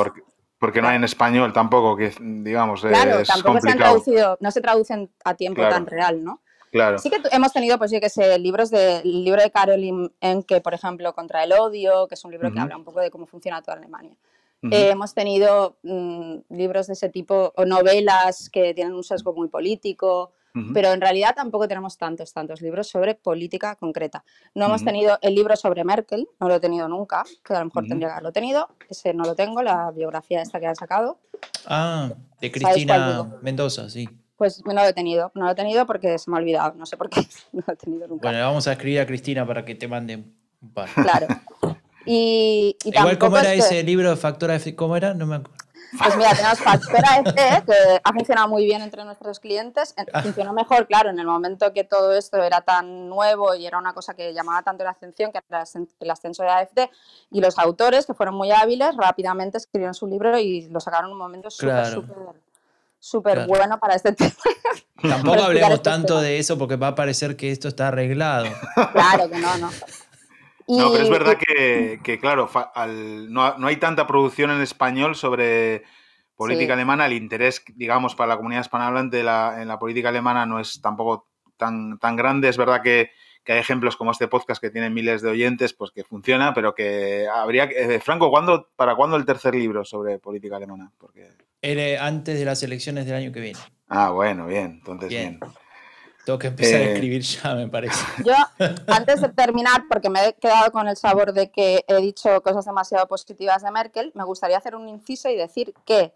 porque, 0.60 0.82
no 0.82 0.88
hay 0.88 0.96
en 0.96 1.04
español 1.04 1.54
tampoco, 1.54 1.96
que 1.96 2.12
digamos, 2.20 2.82
claro, 2.82 3.24
tampoco 3.24 3.62
se 3.62 3.70
han 3.70 3.78
traducido, 3.78 4.38
no 4.40 4.50
se 4.50 4.62
traducen 4.62 5.12
a 5.24 5.36
tiempo 5.36 5.62
tan 5.62 5.86
real, 5.86 6.24
¿no? 6.24 6.42
Claro. 6.72 6.98
Sí 6.98 7.10
que 7.10 7.22
hemos 7.32 7.54
tenido, 7.54 7.78
pues 7.78 7.92
yo 7.92 8.02
que 8.02 8.10
sé, 8.10 8.38
libros 8.40 8.72
de, 8.72 8.98
el 8.98 9.24
libro 9.24 9.42
de 9.42 9.52
Caroline 9.52 10.10
Enke, 10.20 10.60
por 10.60 10.74
ejemplo, 10.74 11.14
Contra 11.14 11.44
el 11.44 11.54
odio, 11.54 12.08
que 12.08 12.16
es 12.16 12.26
un 12.26 12.32
libro 12.32 12.50
que 12.50 12.56
Ujú. 12.56 12.64
habla 12.64 12.78
un 12.78 12.84
poco 12.84 13.00
de 13.00 13.10
cómo 13.10 13.26
funciona 13.26 13.62
toda 13.62 13.78
Alemania. 13.78 14.16
Ujú. 14.63 14.74
Eh, 14.74 14.89
hemos 14.89 15.13
tenido 15.13 15.78
mm, 15.84 16.38
libros 16.50 16.88
de 16.88 16.93
ese 16.93 17.10
tipo 17.10 17.54
o 17.56 17.65
novelas 17.65 18.50
que 18.50 18.74
tienen 18.74 18.93
un 18.96 19.04
sesgo 19.04 19.34
muy 19.34 19.50
político, 19.50 20.32
Ujú. 20.56 20.74
pero 20.74 20.91
en 20.93 21.00
realidad 21.02 21.36
tampoco 21.36 21.67
tenemos 21.67 21.98
tantos, 21.98 22.34
tantos 22.34 22.62
libros 22.62 22.88
sobre 22.88 23.13
política 23.13 23.76
concreta. 23.76 24.24
No 24.56 24.65
hemos 24.65 24.82
Ujú. 24.82 24.86
tenido 24.89 25.20
el 25.22 25.36
libro 25.36 25.56
sobre 25.56 25.84
Merkel, 25.84 26.28
no 26.39 26.48
lo 26.48 26.56
he 26.56 26.60
tenido 26.60 26.88
nunca, 26.88 27.24
que 27.46 27.54
a 27.54 27.60
lo 27.60 27.65
mejor 27.65 27.86
tendría 27.88 28.08
que 28.08 28.12
haberlo 28.13 28.32
tenido, 28.32 28.67
ese 28.89 29.13
no 29.13 29.26
lo 29.26 29.36
tengo, 29.36 29.62
la 29.62 29.91
biografía 29.91 30.41
esta 30.41 30.60
que 30.60 30.65
han 30.67 30.76
sacado, 30.76 31.20
Ah, 31.67 32.10
de 32.41 32.52
Cristina? 32.52 33.30
Mendoza, 33.43 33.89
sí. 33.91 34.10
pues 34.38 34.65
no 34.65 34.74
lo 34.74 34.82
he 34.82 34.93
tenido, 34.93 35.32
no 35.36 35.46
lo 35.46 35.52
he 35.52 35.56
tenido 35.56 35.86
porque 35.86 36.17
se 36.17 36.32
me 36.32 36.38
ha 36.38 36.39
olvidado, 36.39 36.74
no 36.76 36.86
sé 36.88 36.98
por 36.98 37.10
qué, 37.12 37.22
no 37.54 37.63
lo 37.67 37.74
he 37.74 37.76
tenido 37.76 38.08
nunca. 38.08 38.28
Bueno, 38.30 38.43
vamos 38.43 38.67
a 38.67 38.72
escribir 38.72 39.02
a 39.02 39.06
Cristina 39.06 39.46
para 39.46 39.63
que 39.63 39.76
te 39.76 39.88
mande 39.88 40.15
un 40.15 40.74
par. 40.74 40.89
Claro. 40.96 41.28
Y, 42.08 42.76
y 42.84 42.89
Igual, 42.98 43.17
¿cómo 43.17 43.38
era 43.38 43.54
es 43.54 43.67
que- 43.67 43.76
ese 43.76 43.84
libro 43.84 44.10
de 44.10 44.15
Factora 44.15 44.56
F? 44.56 44.76
¿Cómo 44.76 44.96
era? 44.96 45.13
No 45.13 45.26
me 45.26 45.36
acuerdo. 45.38 45.56
Pues 45.98 46.17
mira, 46.17 46.34
tenemos 46.36 46.60
Factora 46.60 47.20
F, 47.26 47.34
que 47.65 48.02
ha 48.04 48.13
funcionado 48.13 48.48
muy 48.50 48.65
bien 48.65 48.82
entre 48.82 49.06
nuestros 49.06 49.39
clientes. 49.39 49.93
En- 49.98 50.06
Ah. 50.12 50.22
Funcionó 50.22 50.52
mejor, 50.54 50.86
claro, 50.86 51.10
en 51.10 51.17
el 51.20 51.26
momento 51.26 51.72
que 51.74 51.86
todo 51.86 52.13
esto 52.13 52.43
era 52.43 52.60
tan 52.62 53.08
nuevo 53.08 53.56
y 53.56 53.65
era 53.65 53.78
una 53.78 53.93
cosa 53.93 54.13
que 54.13 54.34
llamaba 54.34 54.62
tanto 54.63 54.84
la 54.84 54.89
atención, 54.91 55.32
que 55.32 55.39
era 55.50 55.60
el 55.60 55.65
ascen- 55.65 55.89
el 56.00 56.12
ascenso 56.12 56.43
de 56.43 56.50
AFD, 56.50 56.89
y 57.32 57.39
los 57.39 57.58
autores, 57.58 58.06
que 58.06 58.13
fueron 58.13 58.36
muy 58.36 58.52
hábiles, 58.52 58.96
rápidamente 58.98 59.58
escribieron 59.58 59.93
su 59.93 60.08
libro 60.08 60.38
y 60.38 60.67
lo 60.70 60.80
sacaron 60.82 61.06
en 61.08 61.13
un 61.13 61.20
momento 61.20 61.50
súper, 61.50 61.70
Claro. 61.70 62.02
súper, 62.02 62.17
súper 63.00 63.34
Claro. 63.36 63.48
bueno 63.48 63.80
para 63.80 63.96
este 63.96 64.12
tema. 64.12 64.32
Tampoco 65.02 65.41
hablemos 65.41 65.70
este 65.72 65.84
tanto 65.84 66.08
tema. 66.15 66.22
de 66.24 66.39
eso 66.39 66.58
porque 66.58 66.76
va 66.76 66.88
a 66.89 66.96
parecer 66.96 67.38
que 67.38 67.50
esto 67.52 67.70
está 67.70 67.88
arreglado. 67.88 68.48
Claro 68.91 69.30
que 69.30 69.38
no, 69.38 69.58
no. 69.58 69.70
No, 70.67 70.91
pero 70.91 71.03
es 71.03 71.10
Y- 71.10 71.12
verdad 71.12 71.38
que, 71.38 71.99
que, 72.03 72.19
claro, 72.19 72.47
fa- 72.47 72.71
al- 72.75 73.32
no, 73.32 73.58
no 73.58 73.67
hay 73.67 73.77
tanta 73.77 74.06
producción 74.06 74.51
en 74.51 74.62
español 74.62 75.15
sobre 75.15 75.84
política 76.36 76.67
Sí. 76.67 76.71
alemana. 76.73 77.06
El 77.06 77.13
interés, 77.13 77.63
digamos, 77.75 78.15
para 78.15 78.27
la 78.30 78.38
comunidad 78.38 78.62
hispanohablante 78.62 79.23
la- 79.23 79.62
en 79.62 79.67
la 79.67 79.80
política 79.80 80.10
alemana 80.10 80.45
no 80.45 80.60
es 80.60 80.82
tampoco 80.82 81.27
tan, 81.58 81.97
tan 81.99 82.15
grande. 82.15 82.49
Es 82.49 82.58
verdad 82.58 82.82
que, 82.84 83.12
que 83.43 83.53
hay 83.53 83.60
ejemplos 83.60 83.95
como 83.95 84.12
este 84.12 84.27
podcast 84.27 84.62
que 84.62 84.69
tiene 84.69 84.89
miles 84.89 85.21
de 85.21 85.30
oyentes, 85.30 85.73
pues 85.73 85.91
que 85.91 86.03
funciona, 86.03 86.53
pero 86.53 86.75
que 86.75 87.25
habría 87.34 87.69
que... 87.69 87.95
eh, 87.95 87.99
Franco, 88.01 88.30
¿cuándo, 88.30 88.69
¿para 88.75 88.95
cuándo 88.95 89.15
el 89.15 89.25
tercer 89.25 89.56
libro 89.56 89.86
sobre 89.86 90.19
política 90.19 90.58
alemana? 90.58 90.91
Porque... 90.97 91.30
Antes 91.99 92.38
de 92.39 92.45
las 92.45 92.62
elecciones 92.63 93.06
del 93.06 93.15
año 93.15 93.32
que 93.32 93.39
viene. 93.39 93.60
Ah, 93.88 94.12
bueno, 94.12 94.45
bien, 94.47 94.65
entonces 94.80 95.10
Bien. 95.10 95.39
bien. 95.39 95.51
Tengo 96.28 96.40
que 96.40 96.48
empezar 96.48 96.82
Eh, 96.82 96.84
a 96.84 96.92
escribir 96.92 97.22
ya, 97.22 97.56
me 97.56 97.70
parece. 97.70 98.04
Yo, 98.26 98.34
antes 98.88 99.22
de 99.22 99.30
terminar, 99.30 99.84
porque 99.88 100.10
me 100.10 100.28
he 100.28 100.34
quedado 100.34 100.74
con 100.74 100.90
el 100.90 100.98
sabor 100.98 101.32
de 101.32 101.52
que 101.52 101.86
he 101.88 101.96
dicho 102.02 102.42
cosas 102.42 102.66
demasiado 102.66 103.08
positivas 103.08 103.63
de 103.63 103.72
Merkel, 103.72 104.12
me 104.13 104.26
gustaría 104.26 104.58
hacer 104.58 104.76
un 104.76 104.90
inciso 104.90 105.30
y 105.30 105.38
decir 105.38 105.74
que 105.86 106.12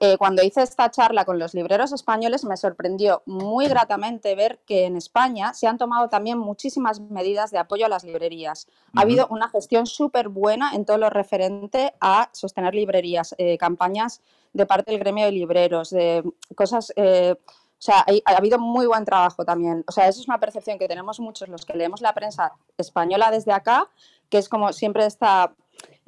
eh, 0.00 0.16
cuando 0.18 0.42
hice 0.42 0.62
esta 0.62 0.90
charla 0.90 1.24
con 1.24 1.38
los 1.38 1.54
libreros 1.54 1.92
españoles 1.92 2.44
me 2.44 2.56
sorprendió 2.56 3.22
muy 3.24 3.68
gratamente 3.68 4.34
ver 4.34 4.58
que 4.66 4.86
en 4.86 4.96
España 4.96 5.54
se 5.54 5.68
han 5.68 5.78
tomado 5.78 6.08
también 6.08 6.38
muchísimas 6.38 6.98
medidas 6.98 7.52
de 7.52 7.58
apoyo 7.58 7.86
a 7.86 7.88
las 7.88 8.02
librerías. 8.02 8.66
Ha 8.96 9.02
habido 9.02 9.28
una 9.28 9.48
gestión 9.48 9.86
súper 9.86 10.28
buena 10.28 10.72
en 10.74 10.84
todo 10.84 10.98
lo 10.98 11.08
referente 11.08 11.94
a 12.00 12.30
sostener 12.32 12.74
librerías, 12.74 13.36
eh, 13.38 13.56
campañas 13.58 14.22
de 14.52 14.66
parte 14.66 14.90
del 14.90 14.98
gremio 14.98 15.24
de 15.24 15.30
libreros, 15.30 15.90
de 15.90 16.24
cosas... 16.56 16.92
eh, 16.96 17.36
o 17.82 17.84
sea, 17.84 18.06
ha 18.26 18.36
habido 18.36 18.60
muy 18.60 18.86
buen 18.86 19.04
trabajo 19.04 19.44
también. 19.44 19.82
O 19.88 19.90
sea, 19.90 20.06
eso 20.06 20.20
es 20.20 20.28
una 20.28 20.38
percepción 20.38 20.78
que 20.78 20.86
tenemos 20.86 21.18
muchos 21.18 21.48
los 21.48 21.66
que 21.66 21.76
leemos 21.76 22.00
la 22.00 22.14
prensa 22.14 22.52
española 22.78 23.32
desde 23.32 23.50
acá, 23.50 23.90
que 24.28 24.38
es 24.38 24.48
como 24.48 24.72
siempre 24.72 25.04
esta, 25.04 25.52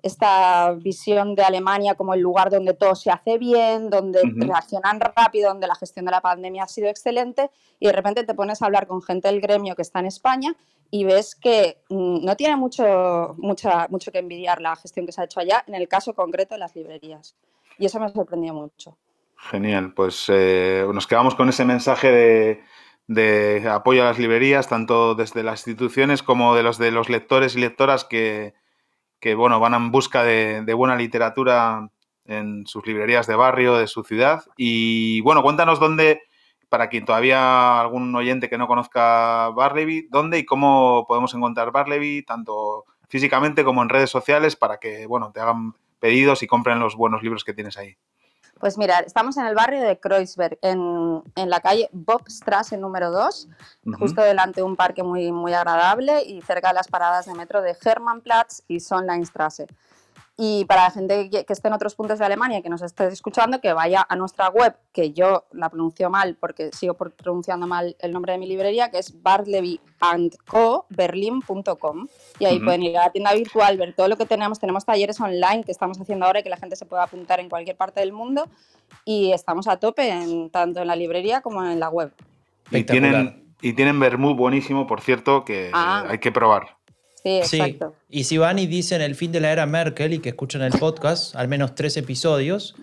esta 0.00 0.70
visión 0.74 1.34
de 1.34 1.42
Alemania 1.42 1.96
como 1.96 2.14
el 2.14 2.20
lugar 2.20 2.48
donde 2.48 2.74
todo 2.74 2.94
se 2.94 3.10
hace 3.10 3.38
bien, 3.38 3.90
donde 3.90 4.20
Ujú. 4.20 4.46
reaccionan 4.46 5.00
rápido, 5.00 5.48
donde 5.48 5.66
la 5.66 5.74
gestión 5.74 6.04
de 6.04 6.12
la 6.12 6.20
pandemia 6.20 6.62
ha 6.62 6.68
sido 6.68 6.86
excelente, 6.88 7.50
y 7.80 7.88
de 7.88 7.92
repente 7.92 8.22
te 8.22 8.34
pones 8.34 8.62
a 8.62 8.66
hablar 8.66 8.86
con 8.86 9.02
gente 9.02 9.26
del 9.26 9.40
gremio 9.40 9.74
que 9.74 9.82
está 9.82 9.98
en 9.98 10.06
España 10.06 10.54
y 10.92 11.02
ves 11.02 11.34
que 11.34 11.82
mm, 11.88 12.24
no 12.24 12.36
tiene 12.36 12.54
mucho, 12.54 13.34
mucha, 13.38 13.88
mucho 13.88 14.12
que 14.12 14.20
envidiar 14.20 14.60
la 14.60 14.76
gestión 14.76 15.06
que 15.06 15.10
se 15.10 15.22
ha 15.22 15.24
hecho 15.24 15.40
allá, 15.40 15.64
en 15.66 15.74
el 15.74 15.88
caso 15.88 16.14
concreto 16.14 16.54
de 16.54 16.60
las 16.60 16.76
librerías. 16.76 17.34
Y 17.78 17.86
eso 17.86 17.98
me 17.98 18.08
sorprendió 18.10 18.54
mucho. 18.54 18.96
Genial, 19.50 19.92
pues 19.92 20.24
eh, 20.28 20.86
nos 20.92 21.06
quedamos 21.06 21.34
con 21.34 21.50
ese 21.50 21.66
mensaje 21.66 22.10
de, 22.10 22.64
de 23.06 23.68
apoyo 23.68 24.02
a 24.02 24.06
las 24.06 24.18
librerías, 24.18 24.68
tanto 24.68 25.14
desde 25.14 25.42
las 25.42 25.66
instituciones 25.66 26.22
como 26.22 26.54
de 26.54 26.62
los 26.62 26.78
de 26.78 26.90
los 26.90 27.10
lectores 27.10 27.54
y 27.54 27.60
lectoras 27.60 28.04
que, 28.04 28.54
bueno, 29.36 29.60
van 29.60 29.74
en 29.74 29.90
busca 29.90 30.22
de, 30.22 30.62
de 30.62 30.74
buena 30.74 30.96
literatura 30.96 31.90
en 32.24 32.66
sus 32.66 32.86
librerías 32.86 33.26
de 33.26 33.36
barrio, 33.36 33.76
de 33.76 33.86
su 33.86 34.02
ciudad. 34.02 34.44
Y 34.56 35.20
bueno, 35.20 35.42
cuéntanos 35.42 35.78
dónde, 35.78 36.22
para 36.70 36.88
quien 36.88 37.04
todavía 37.04 37.80
algún 37.80 38.14
oyente 38.14 38.48
que 38.48 38.56
no 38.58 38.66
conozca 38.66 39.50
Barleby, 39.50 40.08
dónde 40.10 40.38
y 40.38 40.46
cómo 40.46 41.04
podemos 41.06 41.34
encontrar 41.34 41.70
Barleby, 41.70 42.22
tanto 42.22 42.84
físicamente 43.08 43.62
como 43.62 43.82
en 43.82 43.90
redes 43.90 44.08
sociales, 44.10 44.56
para 44.56 44.78
que, 44.78 45.06
bueno, 45.06 45.32
te 45.32 45.40
hagan 45.40 45.74
pedidos 46.00 46.42
y 46.42 46.46
compren 46.46 46.78
los 46.80 46.96
buenos 46.96 47.22
libros 47.22 47.44
que 47.44 47.52
tienes 47.52 47.76
ahí. 47.76 47.96
Pues 48.60 48.78
mira, 48.78 49.00
estamos 49.00 49.36
en 49.36 49.46
el 49.46 49.54
barrio 49.54 49.82
de 49.82 49.98
Kreuzberg, 49.98 50.58
en, 50.62 51.22
en 51.34 51.50
la 51.50 51.60
calle 51.60 51.88
Bobstrasse 51.92 52.76
número 52.78 53.10
2, 53.10 53.48
Ujú. 53.86 53.98
justo 53.98 54.22
delante 54.22 54.60
de 54.60 54.64
un 54.64 54.76
parque 54.76 55.02
muy, 55.02 55.32
muy 55.32 55.52
agradable 55.52 56.22
y 56.22 56.40
cerca 56.42 56.68
de 56.68 56.74
las 56.74 56.88
paradas 56.88 57.26
de 57.26 57.34
metro 57.34 57.60
de 57.62 57.76
Hermannplatz 57.84 58.62
y 58.68 58.80
Sonnleinstrasse. 58.80 59.66
Y 60.36 60.64
para 60.64 60.82
la 60.84 60.90
gente 60.90 61.30
que, 61.30 61.44
que 61.44 61.52
esté 61.52 61.68
en 61.68 61.74
otros 61.74 61.94
puntos 61.94 62.18
de 62.18 62.24
Alemania 62.24 62.58
y 62.58 62.62
que 62.62 62.68
nos 62.68 62.82
esté 62.82 63.06
escuchando, 63.06 63.60
que 63.60 63.72
vaya 63.72 64.04
a 64.08 64.16
nuestra 64.16 64.48
web, 64.48 64.74
que 64.92 65.12
yo 65.12 65.44
la 65.52 65.68
pronuncio 65.68 66.10
mal 66.10 66.36
porque 66.40 66.70
sigo 66.72 66.94
por- 66.94 67.12
pronunciando 67.12 67.68
mal 67.68 67.94
el 68.00 68.10
nombre 68.12 68.32
de 68.32 68.38
mi 68.38 68.48
librería, 68.48 68.90
que 68.90 68.98
es 68.98 69.22
barlevyandcoberlin.com. 69.22 72.06
Y 72.38 72.44
ahí 72.46 72.58
pueden 72.60 72.82
ir 72.82 72.96
a 72.98 73.04
la 73.06 73.12
tienda 73.12 73.32
virtual, 73.32 73.76
ver 73.76 73.94
todo 73.94 74.08
lo 74.08 74.16
que 74.16 74.26
tenemos. 74.26 74.58
Tenemos 74.58 74.84
talleres 74.84 75.20
online 75.20 75.62
que 75.64 75.72
estamos 75.72 76.00
haciendo 76.00 76.26
ahora 76.26 76.40
y 76.40 76.42
que 76.42 76.50
la 76.50 76.56
gente 76.56 76.76
se 76.76 76.86
puede 76.86 77.02
apuntar 77.02 77.40
en 77.40 77.48
cualquier 77.48 77.76
parte 77.76 78.00
del 78.00 78.12
mundo. 78.12 78.46
Y 79.04 79.32
estamos 79.32 79.68
a 79.68 79.76
tope 79.78 80.08
en, 80.08 80.50
tanto 80.50 80.80
en 80.80 80.86
la 80.88 80.96
librería 80.96 81.40
como 81.42 81.64
en 81.64 81.78
la 81.80 81.88
web. 81.90 82.12
Y 82.70 82.84
tienen, 82.84 83.44
y 83.60 83.72
tienen 83.74 84.00
vermú 84.00 84.34
buenísimo, 84.34 84.86
por 84.86 85.00
cierto, 85.00 85.44
que 85.44 85.70
Ah. 85.72 86.04
hay 86.08 86.18
que 86.18 86.32
probar. 86.32 86.76
Sí, 87.24 87.40
Sí, 87.44 87.56
exacto. 87.58 87.94
y 88.10 88.24
si 88.24 88.36
van 88.36 88.58
y 88.58 88.66
dicen 88.66 89.00
el 89.00 89.14
fin 89.14 89.32
de 89.32 89.40
la 89.40 89.50
era 89.50 89.64
Merkel 89.64 90.12
y 90.12 90.18
que 90.18 90.28
escuchan 90.28 90.60
el 90.60 90.72
podcast, 90.78 91.34
al 91.34 91.48
menos 91.48 91.74
tres 91.74 91.96
episodios, 91.96 92.74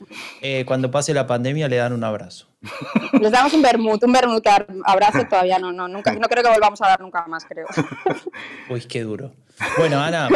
eh, 0.42 0.66
cuando 0.66 0.90
pase 0.90 1.14
la 1.14 1.28
pandemia 1.28 1.68
le 1.68 1.76
dan 1.76 1.94
un 1.94 2.04
abrazo. 2.04 2.48
Les 3.22 3.32
damos 3.32 3.54
un 3.54 3.62
vermut, 3.62 4.04
un 4.04 4.12
vermut 4.12 4.44
abrazo 4.86 5.20
todavía 5.30 5.60
no, 5.60 5.72
no, 5.72 5.88
nunca, 5.88 6.14
no 6.14 6.28
creo 6.28 6.44
que 6.44 6.50
volvamos 6.50 6.82
a 6.82 6.88
dar 6.88 7.02
nunca 7.02 7.24
más, 7.28 7.46
creo. 7.46 7.68
Uy, 8.70 8.82
qué 8.82 9.04
duro. 9.04 9.32
Bueno, 9.78 10.00
Ana, 10.00 10.28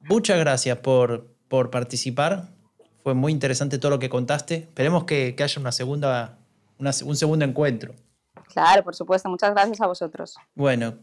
muchas 0.00 0.38
gracias 0.38 0.78
por, 0.78 1.26
por 1.48 1.70
participar. 1.70 2.50
Fue 3.02 3.14
muy 3.14 3.32
interesante 3.32 3.78
todo 3.78 3.90
lo 3.90 3.98
que 3.98 4.08
contaste. 4.08 4.54
Esperemos 4.54 5.04
que, 5.04 5.34
que 5.34 5.42
haya 5.42 5.60
una 5.60 5.72
segunda, 5.72 6.38
una 6.78 6.92
un 7.04 7.16
segundo 7.16 7.44
encuentro. 7.44 7.94
Claro, 8.52 8.84
por 8.84 8.94
supuesto. 8.94 9.28
Muchas 9.28 9.50
gracias 9.52 9.80
a 9.80 9.86
vosotros. 9.88 10.36
Bueno, 10.54 10.94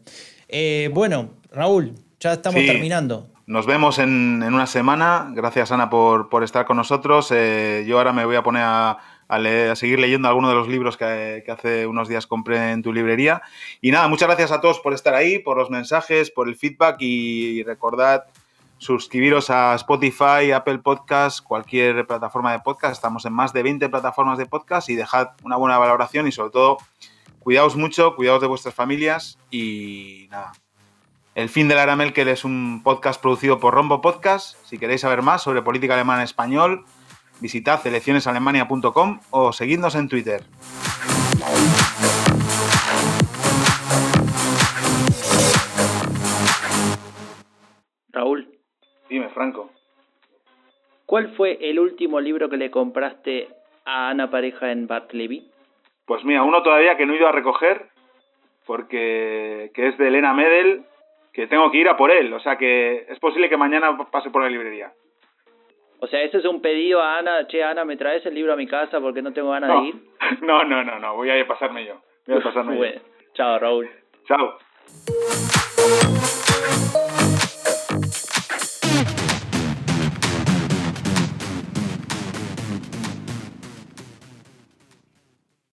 eh, 0.47 0.89
bueno, 0.93 1.31
Raúl, 1.51 1.93
ya 2.21 2.33
estamos 2.33 2.61
Sí. 2.61 2.67
terminando. 2.67 3.27
Nos 3.47 3.65
vemos 3.65 3.99
en, 3.99 4.41
en 4.45 4.53
una 4.53 4.65
semana. 4.67 5.27
Gracias, 5.33 5.73
Ana, 5.73 5.89
por, 5.89 6.29
por 6.29 6.43
estar 6.45 6.65
con 6.65 6.77
nosotros. 6.77 7.29
Eh, 7.35 7.83
yo 7.85 7.97
ahora 7.97 8.13
me 8.13 8.23
voy 8.23 8.37
a 8.37 8.43
poner 8.43 8.63
a, 8.63 8.97
a 9.27 9.39
leer- 9.39 9.71
a 9.71 9.75
seguir 9.75 9.99
leyendo 9.99 10.29
algunos 10.29 10.51
de 10.51 10.55
los 10.55 10.67
libros 10.69 10.95
que, 10.95 11.43
que 11.45 11.51
hace 11.51 11.85
unos 11.85 12.07
días 12.07 12.27
compré 12.27 12.71
en 12.71 12.81
tu 12.81 12.93
librería. 12.93 13.41
Y 13.81 13.91
nada, 13.91 14.07
muchas 14.07 14.27
gracias 14.29 14.51
a 14.53 14.61
todos 14.61 14.79
por 14.79 14.93
estar 14.93 15.13
ahí, 15.15 15.39
por 15.39 15.57
los 15.57 15.69
mensajes, 15.69 16.31
por 16.31 16.47
el 16.47 16.55
feedback 16.55 16.95
y 17.01 17.63
recordad 17.63 18.23
suscribiros 18.77 19.49
a 19.49 19.75
Spotify, 19.75 20.51
Apple 20.55 20.79
Podcast, 20.79 21.41
cualquier 21.43 22.07
plataforma 22.07 22.51
de 22.53 22.59
podcast. 22.59 22.93
Estamos 22.93 23.25
en 23.25 23.33
más 23.33 23.51
de 23.53 23.63
20 23.63 23.89
plataformas 23.89 24.37
de 24.37 24.45
podcast 24.45 24.89
y 24.89 24.95
dejad 24.95 25.29
una 25.43 25.57
buena 25.57 25.77
valoración 25.77 26.27
y 26.27 26.31
sobre 26.31 26.51
todo 26.51 26.77
cuidaos 27.39 27.75
mucho, 27.75 28.15
cuidaos 28.15 28.41
de 28.41 28.47
vuestras 28.47 28.73
familias 28.73 29.37
y 29.51 30.27
nada. 30.31 30.53
El 31.33 31.47
fin 31.47 31.69
de 31.69 31.75
la 31.75 31.83
era 31.83 31.95
Merkel 31.95 32.27
es 32.27 32.43
un 32.43 32.81
podcast 32.83 33.21
producido 33.21 33.57
por 33.57 33.73
Rombo 33.73 34.01
Podcast. 34.01 34.57
Si 34.65 34.77
queréis 34.77 34.99
saber 34.99 35.21
más 35.21 35.41
sobre 35.41 35.61
política 35.61 35.93
alemana 35.93 36.19
en 36.19 36.25
español, 36.25 36.83
visitad 37.39 37.79
eleccionesalemania.com 37.87 39.21
o 39.29 39.53
seguidnos 39.53 39.95
en 39.95 40.09
Twitter. 40.09 40.43
Raúl, 48.09 48.49
Dime, 49.09 49.29
Franco. 49.29 49.71
¿cuál 51.05 51.33
fue 51.37 51.57
el 51.61 51.79
último 51.79 52.19
libro 52.19 52.49
que 52.49 52.57
le 52.57 52.71
compraste 52.71 53.47
a 53.85 54.09
Ana 54.09 54.29
Pareja 54.29 54.73
en 54.73 54.85
Bartleby? 54.85 55.49
Pues 56.05 56.25
mira, 56.25 56.43
uno 56.43 56.61
todavía 56.61 56.97
que 56.97 57.05
no 57.05 57.13
he 57.13 57.17
ido 57.17 57.29
a 57.29 57.31
recoger, 57.31 57.87
porque 58.65 59.71
que 59.73 59.87
es 59.87 59.97
de 59.97 60.09
Elena 60.09 60.33
Medel, 60.33 60.85
que 61.33 61.47
tengo 61.47 61.71
que 61.71 61.77
ir 61.77 61.87
a 61.87 61.97
por 61.97 62.11
él. 62.11 62.33
O 62.33 62.39
sea 62.39 62.57
que 62.57 63.05
es 63.09 63.19
posible 63.19 63.49
que 63.49 63.57
mañana 63.57 63.97
pase 64.11 64.29
por 64.29 64.43
la 64.43 64.49
librería. 64.49 64.91
O 65.99 66.07
sea, 66.07 66.23
ese 66.23 66.39
es 66.39 66.45
un 66.45 66.61
pedido 66.61 66.99
a 66.99 67.19
Ana, 67.19 67.47
che, 67.47 67.63
Ana, 67.63 67.85
¿me 67.85 67.95
traes 67.95 68.25
el 68.25 68.33
libro 68.33 68.53
a 68.53 68.55
mi 68.55 68.65
casa 68.65 68.99
porque 68.99 69.21
no 69.21 69.33
tengo 69.33 69.51
ganas 69.51 69.69
de 69.69 69.89
ir? 69.89 69.95
No, 70.41 70.63
no, 70.63 70.83
no, 70.83 70.97
no, 70.99 71.15
voy 71.15 71.29
a 71.29 71.47
pasarme 71.47 71.85
yo. 71.85 72.01
Voy 72.27 72.37
a 72.39 72.41
pasarme 72.41 72.75
bueno, 72.77 73.01
Chao, 73.33 73.59
Raúl. 73.59 73.89
Chao. 74.25 74.57